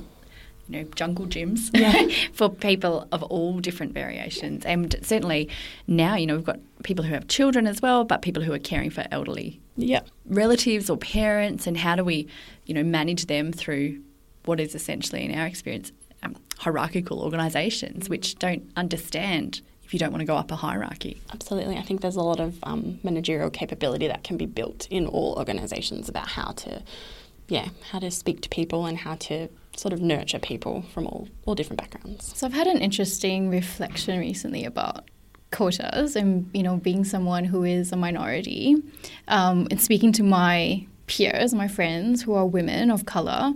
you 0.68 0.82
know, 0.82 0.88
jungle 0.94 1.26
gyms 1.26 1.70
yeah. 1.72 2.08
for 2.32 2.48
people 2.48 3.06
of 3.12 3.22
all 3.24 3.60
different 3.60 3.92
variations. 3.92 4.64
And 4.64 4.96
certainly 5.02 5.48
now, 5.86 6.16
you 6.16 6.26
know, 6.26 6.36
we've 6.36 6.44
got 6.44 6.58
people 6.82 7.04
who 7.04 7.14
have 7.14 7.28
children 7.28 7.66
as 7.66 7.80
well, 7.80 8.04
but 8.04 8.22
people 8.22 8.42
who 8.42 8.52
are 8.52 8.58
caring 8.58 8.90
for 8.90 9.04
elderly 9.10 9.60
yep. 9.76 10.08
relatives 10.26 10.90
or 10.90 10.96
parents. 10.96 11.66
And 11.66 11.76
how 11.76 11.94
do 11.94 12.04
we, 12.04 12.26
you 12.64 12.74
know, 12.74 12.82
manage 12.82 13.26
them 13.26 13.52
through 13.52 14.00
what 14.44 14.60
is 14.60 14.74
essentially, 14.74 15.24
in 15.24 15.38
our 15.38 15.46
experience, 15.46 15.92
um, 16.22 16.36
hierarchical 16.58 17.20
organisations 17.20 18.08
which 18.08 18.36
don't 18.36 18.68
understand 18.76 19.60
if 19.84 19.92
you 19.92 20.00
don't 20.00 20.10
want 20.10 20.20
to 20.20 20.26
go 20.26 20.36
up 20.36 20.50
a 20.50 20.56
hierarchy. 20.56 21.20
Absolutely. 21.32 21.76
I 21.76 21.82
think 21.82 22.00
there's 22.00 22.16
a 22.16 22.22
lot 22.22 22.40
of 22.40 22.58
um, 22.64 22.98
managerial 23.04 23.50
capability 23.50 24.08
that 24.08 24.24
can 24.24 24.36
be 24.36 24.46
built 24.46 24.88
in 24.90 25.06
all 25.06 25.36
organisations 25.38 26.08
about 26.08 26.26
how 26.26 26.50
to 26.52 26.82
yeah, 27.48 27.68
how 27.90 27.98
to 27.98 28.10
speak 28.10 28.40
to 28.42 28.48
people 28.48 28.86
and 28.86 28.98
how 28.98 29.14
to 29.16 29.48
sort 29.76 29.92
of 29.92 30.00
nurture 30.00 30.38
people 30.38 30.82
from 30.92 31.06
all, 31.06 31.28
all 31.44 31.54
different 31.54 31.80
backgrounds. 31.80 32.32
So 32.36 32.46
I've 32.46 32.52
had 32.52 32.66
an 32.66 32.78
interesting 32.78 33.50
reflection 33.50 34.18
recently 34.18 34.64
about 34.64 35.08
quotas 35.52 36.16
and 36.16 36.50
you 36.52 36.62
know 36.62 36.76
being 36.76 37.04
someone 37.04 37.44
who 37.44 37.62
is 37.62 37.92
a 37.92 37.96
minority 37.96 38.76
um, 39.28 39.68
and 39.70 39.80
speaking 39.80 40.12
to 40.12 40.22
my 40.22 40.86
peers, 41.06 41.54
my 41.54 41.68
friends 41.68 42.22
who 42.22 42.34
are 42.34 42.46
women 42.46 42.90
of 42.90 43.06
color, 43.06 43.52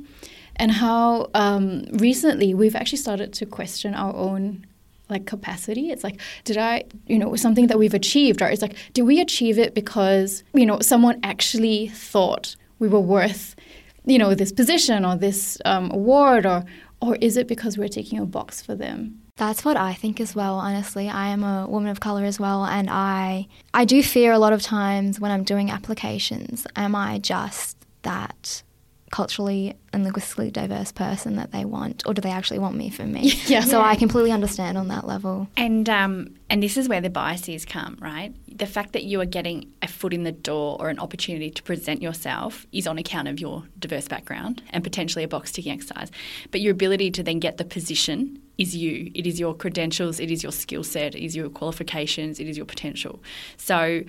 and 0.57 0.71
how 0.71 1.29
um, 1.35 1.85
recently 1.95 2.55
we've 2.55 2.77
actually 2.77 2.99
started 2.99 3.33
to 3.33 3.47
question 3.47 3.95
our 3.95 4.15
own 4.15 4.67
like 5.09 5.27
capacity. 5.27 5.91
It's 5.91 6.05
like, 6.05 6.21
did 6.45 6.57
I, 6.57 6.85
you 7.09 7.19
know, 7.19 7.35
something 7.35 7.67
that 7.67 7.79
we've 7.81 7.95
achieved, 7.95 8.41
or 8.41 8.47
it's 8.47 8.63
like, 8.63 8.77
did 8.93 9.03
we 9.03 9.21
achieve 9.21 9.59
it 9.59 9.75
because 9.75 10.45
you 10.55 10.65
know 10.67 10.79
someone 10.81 11.19
actually 11.25 11.89
thought 11.89 12.55
we 12.79 12.89
were 12.89 13.01
worth 13.01 13.57
you 14.05 14.19
know, 14.19 14.35
this 14.35 14.53
position 14.53 15.05
or 15.05 15.17
this 15.17 15.59
um, 15.65 15.91
award, 15.91 16.47
or 16.47 16.65
or 17.01 17.17
is 17.17 17.37
it 17.37 17.49
because 17.49 17.79
we're 17.79 17.89
taking 17.89 18.19
a 18.19 18.27
box 18.27 18.61
for 18.61 18.75
them? 18.75 19.21
That's 19.37 19.65
what 19.65 19.79
I 19.79 19.95
think 19.95 20.21
as 20.21 20.35
well, 20.35 20.57
honestly. 20.57 21.09
I 21.09 21.29
am 21.29 21.43
a 21.43 21.67
woman 21.67 21.89
of 21.91 22.01
color 22.01 22.25
as 22.25 22.39
well 22.39 22.67
and 22.67 22.91
I 22.91 23.49
I 23.73 23.87
do 23.87 24.03
fear 24.03 24.33
a 24.33 24.39
lot 24.39 24.53
of 24.53 24.61
times 24.61 25.19
when 25.19 25.31
I'm 25.31 25.45
doing 25.45 25.71
applications, 25.71 26.67
am 26.77 26.95
I 26.95 27.19
just 27.19 27.79
that 28.03 28.63
culturally 29.11 29.75
and 29.93 30.05
linguistically 30.05 30.51
diverse 30.51 30.93
person 30.93 31.35
that 31.37 31.51
they 31.51 31.65
want, 31.65 32.05
or 32.07 32.15
do 32.15 32.23
they 32.23 32.31
actually 32.31 32.61
want 32.61 32.77
me 32.77 32.91
for 32.91 33.03
me? 33.03 33.33
yeah. 33.47 33.61
So 33.61 33.81
I 33.81 33.97
completely 33.97 34.31
understand 34.31 34.79
on 34.79 34.89
that 34.89 35.07
level. 35.07 35.49
And 35.57 35.89
um, 35.89 36.35
and 36.49 36.63
this 36.63 36.77
is 36.77 36.89
where 36.89 37.01
the 37.01 37.11
biases 37.11 37.65
come, 37.65 37.99
right? 38.01 38.33
The 38.57 38.67
fact 38.67 38.93
that 38.93 39.05
you 39.05 39.21
are 39.21 39.27
getting 39.27 39.73
a 39.83 39.89
foot 39.89 40.15
in 40.15 40.23
the 40.23 40.33
door 40.33 40.77
or 40.81 40.91
an 40.91 40.99
opportunity 40.99 41.51
to 41.51 41.63
present 41.63 42.03
yourself 42.03 42.67
is 42.73 42.87
on 42.87 42.99
account 42.99 43.27
of 43.27 43.41
your 43.41 43.65
diverse 43.79 44.07
background 44.07 44.63
and 44.71 44.85
potentially 44.85 45.25
a 45.25 45.29
box 45.29 45.51
ticking 45.51 45.73
exercise. 45.73 46.11
But 46.51 46.61
your 46.61 46.73
ability 46.73 47.11
to 47.13 47.23
then 47.23 47.41
get 47.41 47.57
the 47.57 47.65
position 47.65 48.41
is 48.59 48.77
you. 48.77 49.11
It 49.15 49.27
is 49.27 49.41
your 49.41 49.55
credentials. 49.55 50.21
It 50.21 50.31
is 50.31 50.43
your 50.43 50.53
skill 50.53 50.85
set. 50.85 51.15
It 51.17 51.25
is 51.25 51.35
your 51.35 51.49
qualifications. 51.49 52.39
It 52.39 52.47
is 52.47 52.57
your 52.57 52.67
potential. 52.67 53.23
So 53.57 54.03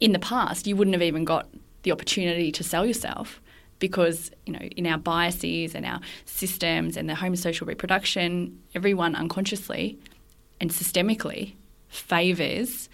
in 0.00 0.12
the 0.12 0.18
past, 0.18 0.66
you 0.66 0.74
wouldn't 0.74 0.94
have 0.94 1.02
even 1.02 1.24
got 1.24 1.48
the 1.82 1.92
opportunity 1.92 2.50
to 2.52 2.64
sell 2.64 2.84
yourself 2.84 3.40
because 3.80 4.30
you 4.46 4.52
know 4.52 4.60
in 4.60 4.86
our 4.86 4.98
biases 4.98 5.74
and 5.74 5.84
our 5.84 6.00
systems 6.24 6.96
and 6.96 7.10
the 7.10 7.14
homosocial 7.14 7.66
reproduction, 7.66 8.60
everyone 8.76 9.16
unconsciously 9.16 9.98
and 10.60 10.70
systemically 10.70 11.54
favours 11.88 12.88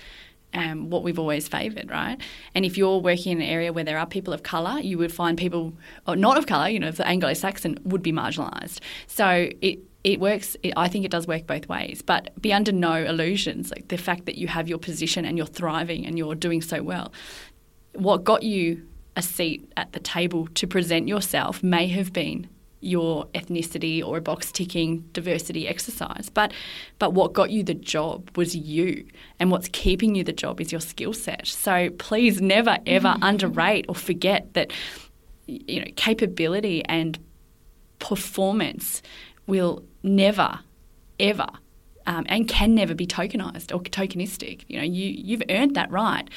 um, 0.54 0.88
what 0.88 1.02
we've 1.02 1.18
always 1.18 1.48
favoured, 1.48 1.90
right? 1.90 2.18
And 2.54 2.64
if 2.64 2.78
you're 2.78 2.98
working 2.98 3.32
in 3.32 3.42
an 3.42 3.46
area 3.46 3.72
where 3.72 3.84
there 3.84 3.98
are 3.98 4.06
people 4.06 4.32
of 4.32 4.42
colour, 4.42 4.80
you 4.80 4.96
would 4.98 5.12
find 5.12 5.36
people 5.36 5.74
not 6.06 6.38
of 6.38 6.46
colour, 6.46 6.68
you 6.68 6.78
know, 6.78 6.90
the 6.90 7.06
Anglo-Saxon 7.06 7.78
would 7.84 8.02
be 8.02 8.12
marginalised. 8.12 8.80
So 9.06 9.50
it 9.60 9.80
it 10.02 10.20
works. 10.20 10.56
It, 10.62 10.72
I 10.76 10.86
think 10.88 11.04
it 11.04 11.10
does 11.10 11.26
work 11.26 11.48
both 11.48 11.68
ways. 11.68 12.00
But 12.00 12.30
be 12.40 12.52
under 12.52 12.70
no 12.70 12.94
illusions. 12.94 13.70
Like 13.70 13.88
the 13.88 13.98
fact 13.98 14.26
that 14.26 14.36
you 14.36 14.46
have 14.46 14.68
your 14.68 14.78
position 14.78 15.24
and 15.24 15.36
you're 15.36 15.48
thriving 15.48 16.06
and 16.06 16.16
you're 16.16 16.36
doing 16.36 16.62
so 16.62 16.80
well. 16.80 17.12
What 17.94 18.22
got 18.22 18.44
you 18.44 18.86
a 19.16 19.22
seat 19.22 19.72
at 19.76 19.92
the 19.92 20.00
table 20.00 20.46
to 20.54 20.66
present 20.66 21.08
yourself 21.08 21.62
may 21.62 21.86
have 21.88 22.12
been 22.12 22.48
your 22.80 23.26
ethnicity 23.28 24.04
or 24.04 24.18
a 24.18 24.20
box 24.20 24.52
ticking 24.52 25.00
diversity 25.12 25.66
exercise. 25.66 26.30
But 26.32 26.52
but 26.98 27.14
what 27.14 27.32
got 27.32 27.50
you 27.50 27.62
the 27.62 27.74
job 27.74 28.30
was 28.36 28.54
you. 28.54 29.06
And 29.40 29.50
what's 29.50 29.68
keeping 29.68 30.14
you 30.14 30.22
the 30.22 30.32
job 30.32 30.60
is 30.60 30.70
your 30.70 30.80
skill 30.80 31.12
set. 31.12 31.46
So 31.46 31.90
please 31.98 32.40
never 32.40 32.78
ever 32.86 33.08
mm-hmm. 33.08 33.22
underrate 33.22 33.86
or 33.88 33.94
forget 33.94 34.52
that 34.54 34.72
you 35.46 35.80
know 35.80 35.90
capability 35.96 36.84
and 36.84 37.18
performance 37.98 39.02
will 39.46 39.82
never 40.02 40.60
ever 41.18 41.46
um, 42.06 42.24
and 42.28 42.46
can 42.46 42.74
never 42.74 42.94
be 42.94 43.06
tokenized 43.06 43.74
or 43.74 43.80
tokenistic. 43.80 44.64
You 44.68 44.78
know, 44.78 44.84
you 44.84 45.08
you've 45.08 45.42
earned 45.48 45.74
that 45.76 45.90
right, 45.90 46.28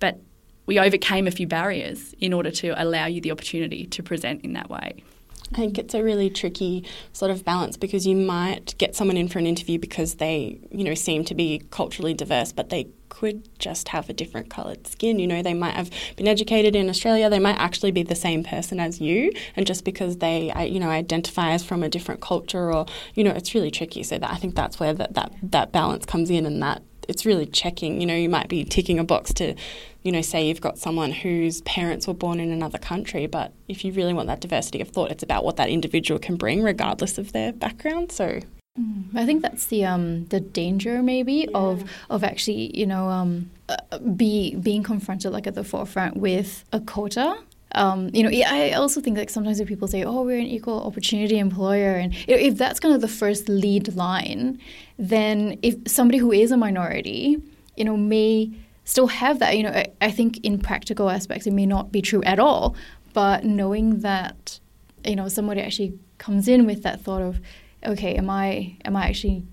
but 0.00 0.20
we 0.68 0.78
overcame 0.78 1.26
a 1.26 1.30
few 1.30 1.46
barriers 1.46 2.14
in 2.20 2.34
order 2.34 2.50
to 2.50 2.80
allow 2.80 3.06
you 3.06 3.22
the 3.22 3.32
opportunity 3.32 3.86
to 3.86 4.02
present 4.02 4.44
in 4.44 4.52
that 4.52 4.68
way. 4.68 5.02
I 5.50 5.56
think 5.56 5.78
it's 5.78 5.94
a 5.94 6.04
really 6.04 6.28
tricky 6.28 6.84
sort 7.14 7.30
of 7.30 7.42
balance 7.42 7.78
because 7.78 8.06
you 8.06 8.14
might 8.14 8.76
get 8.76 8.94
someone 8.94 9.16
in 9.16 9.28
for 9.28 9.38
an 9.38 9.46
interview 9.46 9.78
because 9.78 10.16
they, 10.16 10.60
you 10.70 10.84
know, 10.84 10.92
seem 10.92 11.24
to 11.24 11.34
be 11.34 11.62
culturally 11.70 12.12
diverse, 12.12 12.52
but 12.52 12.68
they 12.68 12.88
could 13.08 13.48
just 13.58 13.88
have 13.88 14.10
a 14.10 14.12
different 14.12 14.50
coloured 14.50 14.86
skin. 14.86 15.18
You 15.18 15.26
know, 15.26 15.42
they 15.42 15.54
might 15.54 15.72
have 15.72 15.90
been 16.16 16.28
educated 16.28 16.76
in 16.76 16.90
Australia. 16.90 17.30
They 17.30 17.38
might 17.38 17.56
actually 17.56 17.92
be 17.92 18.02
the 18.02 18.14
same 18.14 18.44
person 18.44 18.78
as 18.78 19.00
you, 19.00 19.32
and 19.56 19.66
just 19.66 19.86
because 19.86 20.18
they, 20.18 20.52
you 20.68 20.78
know, 20.78 20.90
identify 20.90 21.52
as 21.52 21.64
from 21.64 21.82
a 21.82 21.88
different 21.88 22.20
culture, 22.20 22.70
or 22.70 22.84
you 23.14 23.24
know, 23.24 23.30
it's 23.30 23.54
really 23.54 23.70
tricky. 23.70 24.02
So 24.02 24.18
that 24.18 24.30
I 24.30 24.36
think 24.36 24.54
that's 24.54 24.78
where 24.78 24.92
that 24.92 25.14
that, 25.14 25.32
that 25.42 25.72
balance 25.72 26.04
comes 26.04 26.28
in, 26.28 26.44
and 26.44 26.62
that 26.62 26.82
it's 27.08 27.26
really 27.26 27.46
checking. 27.46 28.00
You 28.00 28.06
know, 28.06 28.14
you 28.14 28.28
might 28.28 28.48
be 28.48 28.64
ticking 28.64 28.98
a 28.98 29.04
box 29.04 29.32
to, 29.34 29.54
you 30.02 30.12
know, 30.12 30.20
say 30.20 30.46
you've 30.46 30.60
got 30.60 30.78
someone 30.78 31.10
whose 31.10 31.62
parents 31.62 32.06
were 32.06 32.14
born 32.14 32.38
in 32.38 32.52
another 32.52 32.78
country, 32.78 33.26
but 33.26 33.52
if 33.66 33.84
you 33.84 33.92
really 33.92 34.14
want 34.14 34.28
that 34.28 34.40
diversity 34.40 34.80
of 34.80 34.88
thought, 34.90 35.10
it's 35.10 35.22
about 35.22 35.44
what 35.44 35.56
that 35.56 35.70
individual 35.70 36.20
can 36.20 36.36
bring, 36.36 36.62
regardless 36.62 37.18
of 37.18 37.32
their 37.32 37.52
background. 37.52 38.12
So. 38.12 38.40
Mm, 38.78 39.16
I 39.16 39.26
think 39.26 39.42
that's 39.42 39.66
the 39.66 39.84
um, 39.84 40.26
the 40.26 40.38
danger 40.38 41.02
maybe 41.02 41.48
yeah. 41.50 41.58
of 41.58 41.90
of 42.10 42.22
actually 42.22 42.78
you 42.78 42.86
know 42.86 43.08
um, 43.08 43.50
uh, 43.68 43.98
be 43.98 44.54
being 44.54 44.84
confronted 44.84 45.32
like 45.32 45.48
at 45.48 45.56
the 45.56 45.64
forefront 45.64 46.16
with 46.16 46.64
a 46.72 46.78
quota 46.78 47.38
Um, 47.72 48.10
you 48.12 48.22
know, 48.22 48.30
I 48.30 48.72
also 48.72 49.00
think 49.00 49.18
like 49.18 49.30
sometimes 49.30 49.58
when 49.58 49.68
people 49.68 49.88
say, 49.88 50.02
"Oh, 50.02 50.22
we're 50.22 50.38
an 50.38 50.46
equal 50.46 50.82
opportunity 50.82 51.38
employer," 51.38 51.94
and 51.94 52.14
if 52.26 52.56
that's 52.56 52.80
kind 52.80 52.94
of 52.94 53.00
the 53.00 53.08
first 53.08 53.48
lead 53.48 53.94
line, 53.94 54.58
then 54.98 55.58
if 55.62 55.76
somebody 55.86 56.18
who 56.18 56.32
is 56.32 56.50
a 56.50 56.56
minority, 56.56 57.36
you 57.76 57.84
know, 57.84 57.96
may 57.96 58.50
still 58.84 59.08
have 59.08 59.38
that. 59.40 59.56
You 59.56 59.64
know, 59.64 59.70
I, 59.70 59.86
I 60.00 60.10
think 60.10 60.38
in 60.44 60.58
practical 60.58 61.10
aspects 61.10 61.46
it 61.46 61.52
may 61.52 61.66
not 61.66 61.92
be 61.92 62.00
true 62.00 62.22
at 62.22 62.38
all, 62.38 62.74
but 63.12 63.44
knowing 63.44 64.00
that, 64.00 64.60
you 65.04 65.16
know, 65.16 65.28
somebody 65.28 65.60
actually 65.60 65.98
comes 66.16 66.48
in 66.48 66.66
with 66.66 66.82
that 66.84 67.00
thought 67.00 67.22
of, 67.22 67.40
okay, 67.84 68.14
am 68.16 68.30
I 68.30 68.76
am 68.84 68.96
I 68.96 69.08
actually 69.08 69.44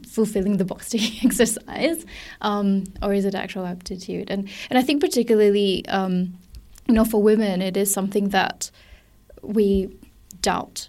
fulfilling 0.00 0.56
the 0.56 0.64
box 0.64 0.90
ticking 0.90 1.24
exercise, 1.28 2.04
um, 2.40 2.84
or 3.02 3.12
is 3.12 3.24
it 3.24 3.34
actual 3.34 3.66
aptitude? 3.66 4.30
And 4.30 4.48
and 4.70 4.78
I 4.78 4.82
think 4.82 5.00
particularly, 5.00 5.86
um, 5.88 6.34
you 6.86 6.94
know, 6.94 7.04
for 7.04 7.22
women, 7.22 7.62
it 7.62 7.76
is 7.76 7.92
something 7.92 8.30
that 8.30 8.70
we 9.42 9.94
doubt 10.40 10.88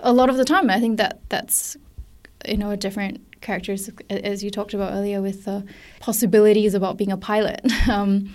a 0.00 0.12
lot 0.12 0.28
of 0.28 0.36
the 0.36 0.44
time. 0.44 0.70
I 0.70 0.80
think 0.80 0.98
that 0.98 1.20
that's 1.28 1.76
you 2.46 2.56
know 2.56 2.70
a 2.70 2.76
different 2.76 3.20
characteristic 3.40 4.04
as 4.10 4.42
you 4.42 4.50
talked 4.50 4.72
about 4.72 4.92
earlier 4.92 5.20
with 5.20 5.44
the 5.44 5.64
possibilities 6.00 6.74
about 6.74 6.96
being 6.96 7.12
a 7.12 7.16
pilot. 7.16 7.60
Um, 7.88 8.32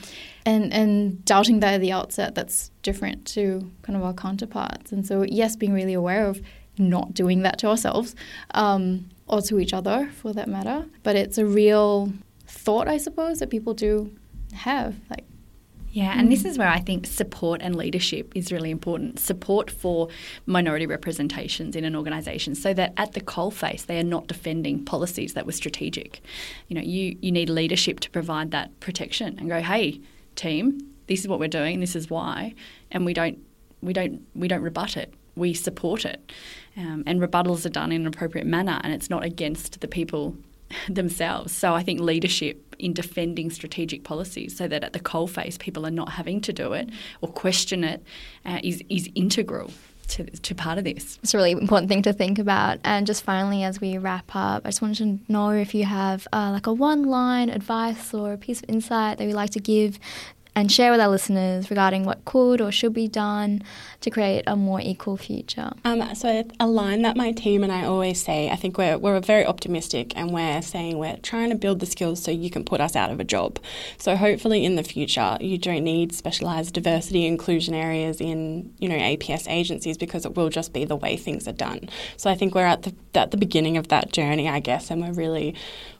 and, 0.48 0.72
and 0.72 1.26
doubting 1.26 1.60
that 1.60 1.74
at 1.74 1.82
the 1.82 1.92
outset, 1.92 2.34
that's 2.34 2.72
different 2.82 3.26
to 3.28 3.70
kind 3.82 3.98
of 3.98 4.04
our 4.04 4.14
counterparts. 4.14 4.94
And 4.94 5.06
so, 5.06 5.24
yes, 5.24 5.58
being 5.58 5.74
really 5.74 5.94
aware 5.94 6.26
of 6.26 6.42
not 6.78 7.14
doing 7.14 7.42
that 7.42 7.60
to 7.60 7.68
ourselves, 7.68 8.16
um, 8.52 9.10
or 9.28 9.42
to 9.42 9.60
each 9.60 9.74
other 9.74 10.10
for 10.14 10.34
that 10.34 10.48
matter. 10.48 10.86
But 11.04 11.16
it's 11.16 11.38
a 11.38 11.46
real 11.46 12.14
thought, 12.48 12.88
I 12.88 12.98
suppose, 12.98 13.40
that 13.40 13.50
people 13.50 13.74
do 13.74 14.16
have. 14.54 14.96
Like, 15.10 15.26
yeah, 15.92 16.14
and 16.18 16.32
this 16.32 16.44
mm. 16.44 16.48
is 16.48 16.58
where 16.58 16.68
I 16.68 16.80
think 16.80 17.08
support 17.08 17.62
and 17.64 17.76
leadership 17.76 18.32
is 18.36 18.52
really 18.52 18.70
important. 18.70 19.20
Support 19.20 19.72
for 19.72 20.10
minority 20.46 20.86
representations 20.86 21.76
in 21.76 21.84
an 21.84 21.96
organisation 21.96 22.56
so 22.56 22.74
that 22.74 22.94
at 22.98 23.14
the 23.14 23.22
coalface 23.22 23.86
they 23.86 24.00
are 24.00 24.04
not 24.04 24.28
defending 24.28 24.86
policies 24.86 25.34
that 25.34 25.46
were 25.46 25.54
strategic. 25.54 26.22
You 26.68 26.76
know, 26.76 26.84
you, 26.84 27.18
you 27.22 27.32
need 27.32 27.50
leadership 27.50 28.00
to 28.02 28.10
provide 28.12 28.52
that 28.52 28.80
protection 28.80 29.38
and 29.40 29.50
go, 29.50 29.62
hey, 29.62 30.00
team, 30.36 30.80
this 31.08 31.22
is 31.22 31.28
what 31.28 31.40
we're 31.40 31.48
doing, 31.48 31.80
this 31.80 31.96
is 31.96 32.10
why, 32.10 32.54
and 32.92 33.06
we 33.06 33.14
don't 33.14 33.40
we 33.82 33.94
don't 33.94 34.22
we 34.36 34.48
don't 34.48 34.62
rebut 34.62 34.98
it 34.98 35.14
we 35.38 35.54
support 35.54 36.06
it. 36.06 36.32
Um, 36.76 37.04
and 37.08 37.20
rebuttals 37.20 37.66
are 37.66 37.70
done 37.70 37.92
in 37.92 38.02
an 38.02 38.08
appropriate 38.08 38.46
manner 38.46 38.80
and 38.84 38.94
it's 38.94 39.10
not 39.10 39.24
against 39.24 39.82
the 39.82 39.88
people 39.88 40.36
themselves. 40.90 41.54
So 41.54 41.74
I 41.74 41.84
think 41.84 42.00
leadership 42.00 42.76
in 42.80 42.94
defending 42.94 43.50
strategic 43.50 44.04
policies 44.04 44.56
so 44.56 44.68
that 44.68 44.84
at 44.84 44.94
the 44.94 45.00
coalface 45.00 45.58
people 45.58 45.86
are 45.86 45.92
not 45.92 46.10
having 46.10 46.40
to 46.42 46.54
do 46.54 46.74
it 46.74 46.90
or 47.22 47.30
question 47.30 47.84
it 47.84 48.04
uh, 48.46 48.60
is 48.64 48.84
is 48.90 49.10
integral. 49.16 49.72
To, 50.12 50.24
to 50.24 50.56
part 50.56 50.78
of 50.78 50.86
this. 50.86 51.20
It's 51.22 51.34
a 51.34 51.38
really 51.38 51.52
important 51.52 51.90
thing 51.90 52.02
to 52.04 52.14
think 52.14 52.40
about. 52.40 52.80
And 52.86 53.06
just 53.06 53.26
finally, 53.26 53.66
as 53.66 53.82
we 53.82 53.98
wrap 53.98 54.34
up, 54.34 54.62
I 54.64 54.70
just 54.70 54.82
wanted 54.82 54.98
to 55.28 55.34
know 55.34 55.50
if 55.50 55.76
you 55.76 55.84
have 55.84 56.26
uh, 56.32 56.52
like 56.54 56.66
a 56.66 56.72
one 56.72 57.04
line 57.04 57.50
advice 57.50 58.14
or 58.14 58.32
a 58.32 58.38
piece 58.38 58.64
of 58.64 58.70
insight 58.70 59.18
that 59.18 59.26
you'd 59.26 59.36
like 59.36 59.50
to 59.50 59.60
give 59.60 60.00
and 60.58 60.72
share 60.72 60.90
with 60.90 61.00
our 61.00 61.08
listeners 61.08 61.70
regarding 61.70 62.04
what 62.04 62.26
could 62.26 62.60
or 62.62 62.72
should 62.72 62.92
be 62.92 63.08
done 63.08 63.62
to 64.02 64.10
create 64.10 64.44
a 64.48 64.56
more 64.56 64.82
equal 64.82 65.16
future? 65.16 65.72
Um, 65.86 66.16
so, 66.16 66.44
a 66.60 66.66
line 66.66 67.04
that 67.04 67.16
my 67.16 67.32
team 67.32 67.62
and 67.62 67.72
I 67.72 67.86
always 67.86 68.24
say, 68.24 68.50
I 68.50 68.56
think 68.56 68.76
we're, 68.76 68.98
we're 68.98 69.20
very 69.20 69.46
optimistic 69.46 70.18
and 70.18 70.32
we're 70.32 70.64
saying 70.64 70.98
we're 70.98 71.18
trying 71.18 71.52
to 71.52 71.56
build 71.56 71.80
the 71.80 71.86
skills 71.86 72.24
so 72.24 72.32
you 72.32 72.50
can 72.50 72.64
put 72.64 72.82
us 72.82 72.96
out 72.96 73.12
of 73.12 73.20
a 73.20 73.24
job. 73.24 73.60
So, 74.00 74.16
hopefully, 74.16 74.66
in 74.66 74.78
the 74.78 74.84
future, 74.84 75.38
you 75.40 75.60
don't 75.60 75.84
need 75.84 76.12
specialised 76.12 76.74
diversity 76.74 77.28
inclusion 77.28 77.76
areas 77.76 78.20
in 78.20 78.74
you 78.80 78.90
know 78.90 78.98
APS 78.98 79.48
agencies 79.48 79.96
because 79.96 80.26
it 80.26 80.36
will 80.36 80.50
just 80.50 80.74
be 80.74 80.86
the 80.86 80.96
way 80.96 81.18
things 81.18 81.48
are 81.48 81.54
done. 81.54 81.88
So, 82.18 82.32
I 82.32 82.36
think 82.36 82.56
we're 82.56 82.66
at 82.66 82.82
the, 82.82 82.96
at 83.14 83.30
the 83.30 83.38
beginning 83.38 83.78
of 83.78 83.90
that 83.90 84.12
journey, 84.12 84.50
I 84.50 84.60
guess, 84.60 84.90
and 84.90 85.04
we're 85.04 85.14
really 85.14 85.54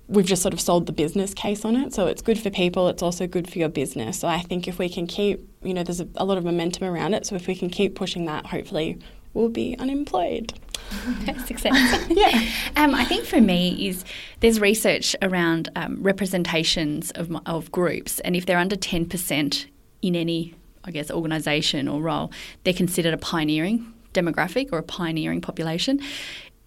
we've 0.08 0.26
just 0.26 0.42
sort 0.42 0.54
of 0.54 0.62
sold 0.62 0.86
the 0.86 0.94
business 0.94 1.34
case 1.34 1.66
on 1.66 1.76
it. 1.76 1.94
So 1.94 2.08
it's 2.08 2.22
good 2.22 2.40
for 2.40 2.50
people, 2.50 2.88
it's 2.88 3.04
also 3.04 3.28
good 3.28 3.50
for 3.50 3.60
your 3.60 3.70
business. 3.70 4.20
So 4.20 4.28
I 4.28 4.40
think 4.40 4.68
if 4.68 4.80
we 4.80 4.90
can 4.90 5.08
keep, 5.08 5.48
you 5.62 5.74
know, 5.74 5.84
there's 5.84 6.00
a, 6.00 6.08
a 6.16 6.26
lot 6.26 6.38
of 6.38 6.46
momentum 6.46 6.88
around 6.88 7.14
it. 7.14 7.26
So 7.26 7.36
if 7.36 7.48
we 7.48 7.56
can 7.56 7.70
keep 7.70 7.96
pushing 7.96 8.26
that, 8.26 8.46
hopefully 8.48 8.98
we'll 9.34 9.50
be 9.50 9.76
unemployed. 9.78 10.54
Success. 11.46 12.08
yeah. 12.10 12.50
Um, 12.78 12.96
I 12.96 13.04
think 13.04 13.26
for 13.26 13.42
me 13.42 13.88
is 13.88 14.06
there's 14.40 14.60
research 14.60 15.16
around 15.22 15.70
um, 15.76 16.02
representations 16.02 17.12
of, 17.12 17.36
of 17.46 17.72
groups, 17.72 18.20
and 18.22 18.36
if 18.36 18.46
they're 18.46 18.58
under 18.58 18.78
10% 18.78 19.66
in 20.02 20.16
any, 20.16 20.56
I 20.86 20.92
guess, 20.92 21.12
organisation 21.12 21.90
or 21.90 22.02
role, 22.02 22.32
they're 22.64 22.74
considered 22.74 23.14
a 23.14 23.18
pioneering 23.18 23.94
demographic 24.14 24.70
or 24.72 24.78
a 24.78 24.84
pioneering 24.84 25.42
population. 25.42 26.00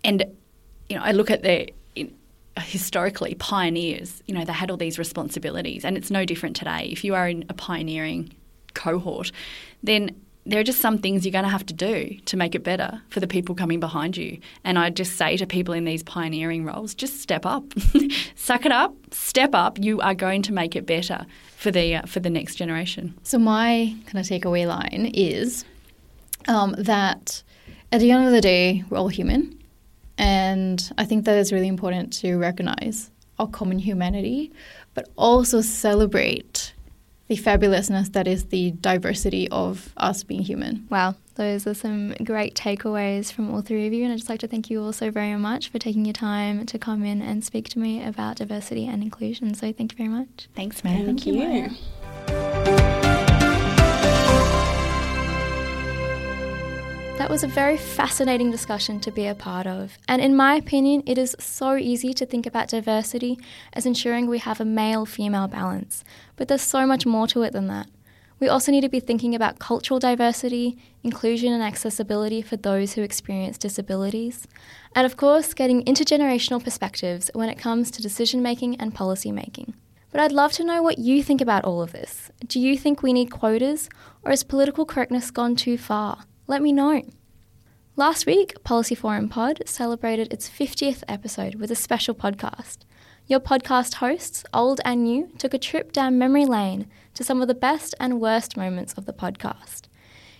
And 0.05 0.25
you 0.89 0.97
know, 0.97 1.03
I 1.03 1.13
look 1.13 1.31
at 1.31 1.43
the 1.43 1.73
historically 2.61 3.35
pioneers, 3.35 4.23
you 4.27 4.35
know, 4.35 4.45
they 4.45 4.53
had 4.53 4.71
all 4.71 4.77
these 4.77 4.99
responsibilities, 4.99 5.85
and 5.85 5.97
it's 5.97 6.11
no 6.11 6.25
different 6.25 6.57
today. 6.57 6.89
If 6.91 7.05
you 7.05 7.15
are 7.15 7.29
in 7.29 7.45
a 7.49 7.55
pioneering 7.55 8.33
cohort, 8.75 9.33
then 9.83 10.15
there 10.47 10.59
are 10.59 10.65
just 10.65 10.81
some 10.81 10.99
things 10.99 11.25
you're 11.25 11.33
going 11.33 11.45
to 11.45 11.51
have 11.51 11.67
to 11.67 11.75
do 11.75 12.17
to 12.25 12.37
make 12.37 12.55
it 12.55 12.65
better 12.65 13.01
for 13.09 13.21
the 13.21 13.27
people 13.27 13.55
coming 13.55 13.79
behind 13.79 14.17
you. 14.17 14.39
And 14.65 14.79
I 14.79 14.91
just 14.91 15.17
say 15.17 15.37
to 15.37 15.47
people 15.47 15.75
in 15.75 15.85
these 15.85 16.03
pioneering 16.03 16.65
roles, 16.65 16.95
just 16.95 17.21
step 17.21 17.45
up, 17.45 17.65
suck 18.35 18.65
it 18.65 18.73
up, 18.73 18.95
step 19.11 19.55
up. 19.55 19.79
You 19.79 20.01
are 20.01 20.15
going 20.15 20.43
to 20.43 20.53
make 20.53 20.75
it 20.75 20.87
better 20.87 21.27
for 21.57 21.71
the 21.71 21.97
uh, 21.97 22.07
for 22.07 22.21
the 22.21 22.31
next 22.31 22.57
generation. 22.57 23.15
So 23.23 23.39
my 23.39 23.95
kind 24.07 24.19
of 24.19 24.27
takeaway 24.27 24.67
line 24.67 25.11
is 25.15 25.65
um, 26.49 26.75
that 26.79 27.43
at 27.93 28.01
the 28.01 28.11
end 28.11 28.27
of 28.27 28.33
the 28.33 28.41
day, 28.41 28.83
we're 28.89 28.99
all 28.99 29.09
human. 29.09 29.60
And 30.21 30.93
I 30.99 31.07
think 31.07 31.25
that 31.25 31.39
is 31.39 31.51
really 31.51 31.67
important 31.67 32.13
to 32.21 32.37
recognize 32.37 33.11
our 33.39 33.47
common 33.47 33.79
humanity, 33.79 34.53
but 34.93 35.09
also 35.17 35.63
celebrate 35.63 36.75
the 37.29 37.39
fabulousness 37.39 38.13
that 38.13 38.29
is 38.29 38.45
the 38.47 38.73
diversity 38.73 39.49
of 39.49 39.95
us 39.97 40.23
being 40.23 40.43
human. 40.43 40.87
Wow, 40.91 41.15
those 41.37 41.67
are 41.67 41.73
some 41.73 42.13
great 42.23 42.55
takeaways 42.55 43.33
from 43.33 43.51
all 43.51 43.63
three 43.63 43.87
of 43.87 43.95
you. 43.95 44.05
And 44.05 44.13
I'd 44.13 44.19
just 44.19 44.29
like 44.29 44.41
to 44.41 44.49
thank 44.49 44.69
you 44.69 44.83
all 44.83 44.93
so 44.93 45.11
very 45.11 45.37
much 45.37 45.71
for 45.71 45.79
taking 45.79 46.05
your 46.05 46.13
time 46.13 46.67
to 46.67 46.79
come 46.79 47.03
in 47.03 47.23
and 47.23 47.43
speak 47.43 47.71
to 47.71 47.79
me 47.79 48.05
about 48.05 48.37
diversity 48.37 48.87
and 48.87 49.03
inclusion. 49.03 49.55
So 49.55 49.73
thank 49.73 49.93
you 49.93 49.97
very 49.97 50.11
much. 50.11 50.49
Thanks, 50.55 50.85
man. 50.85 51.07
Thank, 51.07 51.23
thank 51.23 51.27
you. 51.27 51.71
you. 52.95 53.00
That 57.21 57.29
was 57.29 57.45
a 57.45 57.49
very 57.49 57.77
fascinating 57.77 58.51
discussion 58.51 58.99
to 59.01 59.11
be 59.11 59.27
a 59.27 59.35
part 59.35 59.67
of. 59.67 59.99
And 60.09 60.23
in 60.23 60.35
my 60.35 60.55
opinion, 60.55 61.03
it 61.05 61.19
is 61.19 61.37
so 61.39 61.77
easy 61.77 62.15
to 62.15 62.25
think 62.25 62.47
about 62.47 62.71
diversity 62.71 63.39
as 63.75 63.85
ensuring 63.85 64.27
we 64.27 64.39
have 64.39 64.59
a 64.59 64.65
male 64.65 65.05
female 65.05 65.47
balance. 65.47 66.03
But 66.37 66.49
there's 66.49 66.63
so 66.63 66.87
much 66.87 67.05
more 67.05 67.27
to 67.27 67.43
it 67.43 67.53
than 67.53 67.67
that. 67.67 67.89
We 68.39 68.49
also 68.49 68.73
need 68.73 68.81
to 68.81 68.89
be 68.89 69.01
thinking 69.01 69.35
about 69.35 69.59
cultural 69.59 70.01
diversity, 70.01 70.79
inclusion, 71.05 71.53
and 71.53 71.63
accessibility 71.63 72.41
for 72.41 72.57
those 72.57 72.95
who 72.95 73.03
experience 73.03 73.59
disabilities. 73.59 74.49
And 74.97 75.05
of 75.05 75.19
course, 75.19 75.53
getting 75.53 75.85
intergenerational 75.85 76.65
perspectives 76.65 77.31
when 77.35 77.51
it 77.51 77.59
comes 77.59 77.91
to 77.91 78.03
decision 78.03 78.41
making 78.41 78.81
and 78.81 78.95
policy 78.95 79.31
making. 79.31 79.75
But 80.11 80.23
I'd 80.23 80.33
love 80.33 80.53
to 80.53 80.65
know 80.65 80.83
what 80.83 80.99
you 80.99 81.23
think 81.23 81.43
about 81.43 81.67
all 81.67 81.83
of 81.83 81.93
this. 81.93 82.31
Do 82.47 82.59
you 82.59 82.79
think 82.79 83.03
we 83.03 83.13
need 83.13 83.31
quotas, 83.31 83.91
or 84.23 84.31
has 84.31 84.43
political 84.43 84.87
correctness 84.87 85.31
gone 85.31 85.55
too 85.55 85.77
far? 85.77 86.25
Let 86.51 86.63
me 86.63 86.73
know. 86.73 87.01
Last 87.95 88.27
week, 88.27 88.61
Policy 88.65 88.97
Forum 88.97 89.29
Pod 89.29 89.63
celebrated 89.67 90.33
its 90.33 90.51
50th 90.51 91.05
episode 91.07 91.55
with 91.55 91.71
a 91.71 91.77
special 91.77 92.13
podcast. 92.13 92.79
Your 93.29 93.39
podcast 93.39 93.95
hosts, 93.95 94.43
old 94.53 94.81
and 94.85 95.05
new, 95.05 95.31
took 95.39 95.55
a 95.55 95.59
trip 95.59 95.93
down 95.93 96.19
memory 96.19 96.47
lane 96.47 96.89
to 97.15 97.23
some 97.23 97.41
of 97.41 97.47
the 97.47 97.55
best 97.55 97.95
and 98.01 98.21
worst 98.21 98.57
moments 98.57 98.95
of 98.95 99.07
the 99.07 99.13
podcast. 99.13 99.83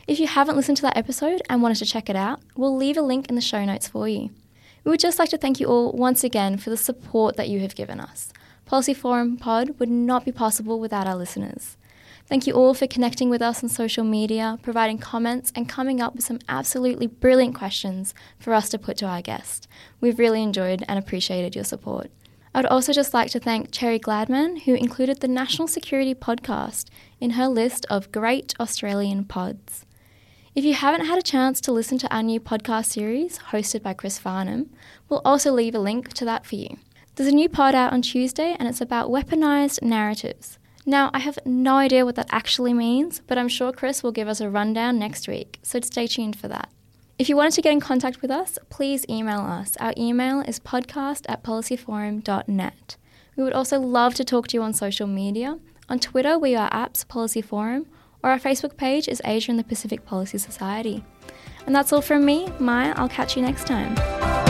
If 0.09 0.19
you 0.19 0.27
haven't 0.27 0.57
listened 0.57 0.79
to 0.79 0.83
that 0.83 0.97
episode 0.97 1.43
and 1.49 1.63
wanted 1.63 1.77
to 1.77 1.87
check 1.87 2.11
it 2.11 2.17
out, 2.17 2.41
we'll 2.57 2.77
leave 2.77 2.97
a 2.97 3.03
link 3.03 3.29
in 3.29 3.37
the 3.37 3.41
show 3.41 3.65
notes 3.65 3.87
for 3.87 4.09
you. 4.09 4.31
We 4.83 4.91
would 4.91 4.99
just 4.99 5.21
like 5.21 5.29
to 5.29 5.39
thank 5.39 5.61
you 5.61 5.69
all 5.69 5.93
once 5.93 6.25
again 6.25 6.59
for 6.59 6.71
the 6.71 6.77
support 6.77 7.37
that 7.37 7.49
you 7.49 7.61
have 7.61 7.77
given 7.77 8.01
us. 8.01 8.33
Policy 8.65 8.95
Forum 8.95 9.37
Pod 9.37 9.79
would 9.79 9.89
not 9.89 10.25
be 10.25 10.33
possible 10.33 10.81
without 10.81 11.07
our 11.07 11.15
listeners. 11.15 11.77
Thank 12.31 12.47
you 12.47 12.53
all 12.53 12.75
for 12.75 12.87
connecting 12.87 13.29
with 13.29 13.43
us 13.43 13.61
on 13.61 13.69
social 13.69 14.05
media, 14.05 14.57
providing 14.63 14.99
comments, 14.99 15.51
and 15.57 15.69
coming 15.69 16.01
up 16.01 16.15
with 16.15 16.23
some 16.23 16.39
absolutely 16.49 17.09
brilliant 17.09 17.57
questions 17.57 18.15
for 18.39 18.55
us 18.55 18.69
to 18.69 18.79
put 18.79 18.97
to 18.99 19.07
our 19.07 19.21
guest. 19.21 19.67
We've 20.01 20.17
really 20.17 20.41
enjoyed 20.41 20.85
and 20.87 20.97
appreciated 20.97 21.57
your 21.57 21.65
support. 21.65 22.09
I 22.55 22.61
would 22.61 22.67
also 22.67 22.93
just 22.93 23.13
like 23.13 23.33
to 23.33 23.41
thank 23.41 23.73
Cherry 23.73 23.99
Gladman, 23.99 24.63
who 24.63 24.75
included 24.75 25.19
the 25.19 25.27
National 25.27 25.67
Security 25.67 26.15
Podcast 26.15 26.85
in 27.19 27.31
her 27.31 27.49
list 27.49 27.85
of 27.91 28.13
great 28.13 28.55
Australian 28.61 29.25
pods. 29.25 29.85
If 30.55 30.65
you 30.65 30.75
haven't 30.75 31.07
had 31.07 31.19
a 31.19 31.23
chance 31.23 31.61
to 31.63 31.73
listen 31.73 31.99
to 31.99 32.15
our 32.15 32.23
new 32.23 32.39
podcast 32.39 32.93
series, 32.93 33.41
hosted 33.51 33.83
by 33.83 33.95
Chris 33.95 34.21
Farnham, 34.21 34.71
we'll 35.09 35.23
also 35.25 35.51
leave 35.51 35.75
a 35.75 35.81
link 35.81 36.13
to 36.15 36.25
that 36.27 36.47
for 36.47 36.55
you. 36.55 36.77
There's 37.17 37.29
a 37.29 37.35
new 37.35 37.49
pod 37.49 37.75
out 37.75 37.93
on 37.93 38.03
Tuesday, 38.03 38.55
and 38.57 38.69
it's 38.69 38.81
about 38.81 39.11
weaponized 39.11 39.83
narratives 39.83 40.60
Now, 40.87 41.11
I 41.13 41.19
have 41.19 41.39
no 41.45 41.77
idea 41.77 42.05
what 42.05 42.15
that 42.17 42.29
actually 42.31 42.73
means, 42.73 43.21
but 43.27 43.37
I'm 43.37 43.49
sure 43.49 43.73
Chris 43.73 44.03
will 44.03 44.13
give 44.13 44.29
us 44.29 44.41
a 44.41 44.49
rundown 44.49 44.99
next 44.99 45.29
week, 45.29 45.59
so 45.63 45.79
stay 45.81 46.07
tuned 46.07 46.37
for 46.37 46.49
that. 46.49 46.71
If 47.19 47.29
you 47.29 47.37
wanted 47.37 47.53
to 47.53 47.63
get 47.63 47.73
in 47.73 47.81
contact 47.81 48.23
with 48.23 48.31
us, 48.31 48.59
please 48.71 49.05
email 49.09 49.41
us. 49.41 49.77
Our 49.79 49.93
email 49.97 50.41
is 50.41 50.59
podcast 50.59 51.27
at 51.29 51.43
policyforum.net. 51.43 52.97
We 53.37 53.45
would 53.45 53.53
also 53.53 53.79
love 53.79 54.15
to 54.15 54.25
talk 54.25 54.49
to 54.49 54.57
you 54.57 54.63
on 54.63 54.73
social 54.73 55.07
media. 55.07 55.59
On 55.91 55.99
Twitter, 55.99 56.39
we 56.39 56.55
are 56.57 56.71
APPS 56.71 57.07
Policy 57.09 57.43
Forum, 57.43 57.87
or 58.23 58.31
our 58.31 58.39
Facebook 58.39 58.79
page 58.79 59.07
is 59.07 59.21
Asia 59.25 59.53
and 59.53 59.59
the 59.59 59.65
Pacific 59.65 60.07
Policy 60.07 60.39
Society. 60.39 61.05
And 61.67 61.75
that's 61.75 61.93
all 61.93 62.01
from 62.01 62.25
me, 62.25 62.49
Maya. 62.59 62.95
I'll 62.97 63.09
catch 63.09 63.37
you 63.37 63.43
next 63.43 63.67
time. 63.67 64.50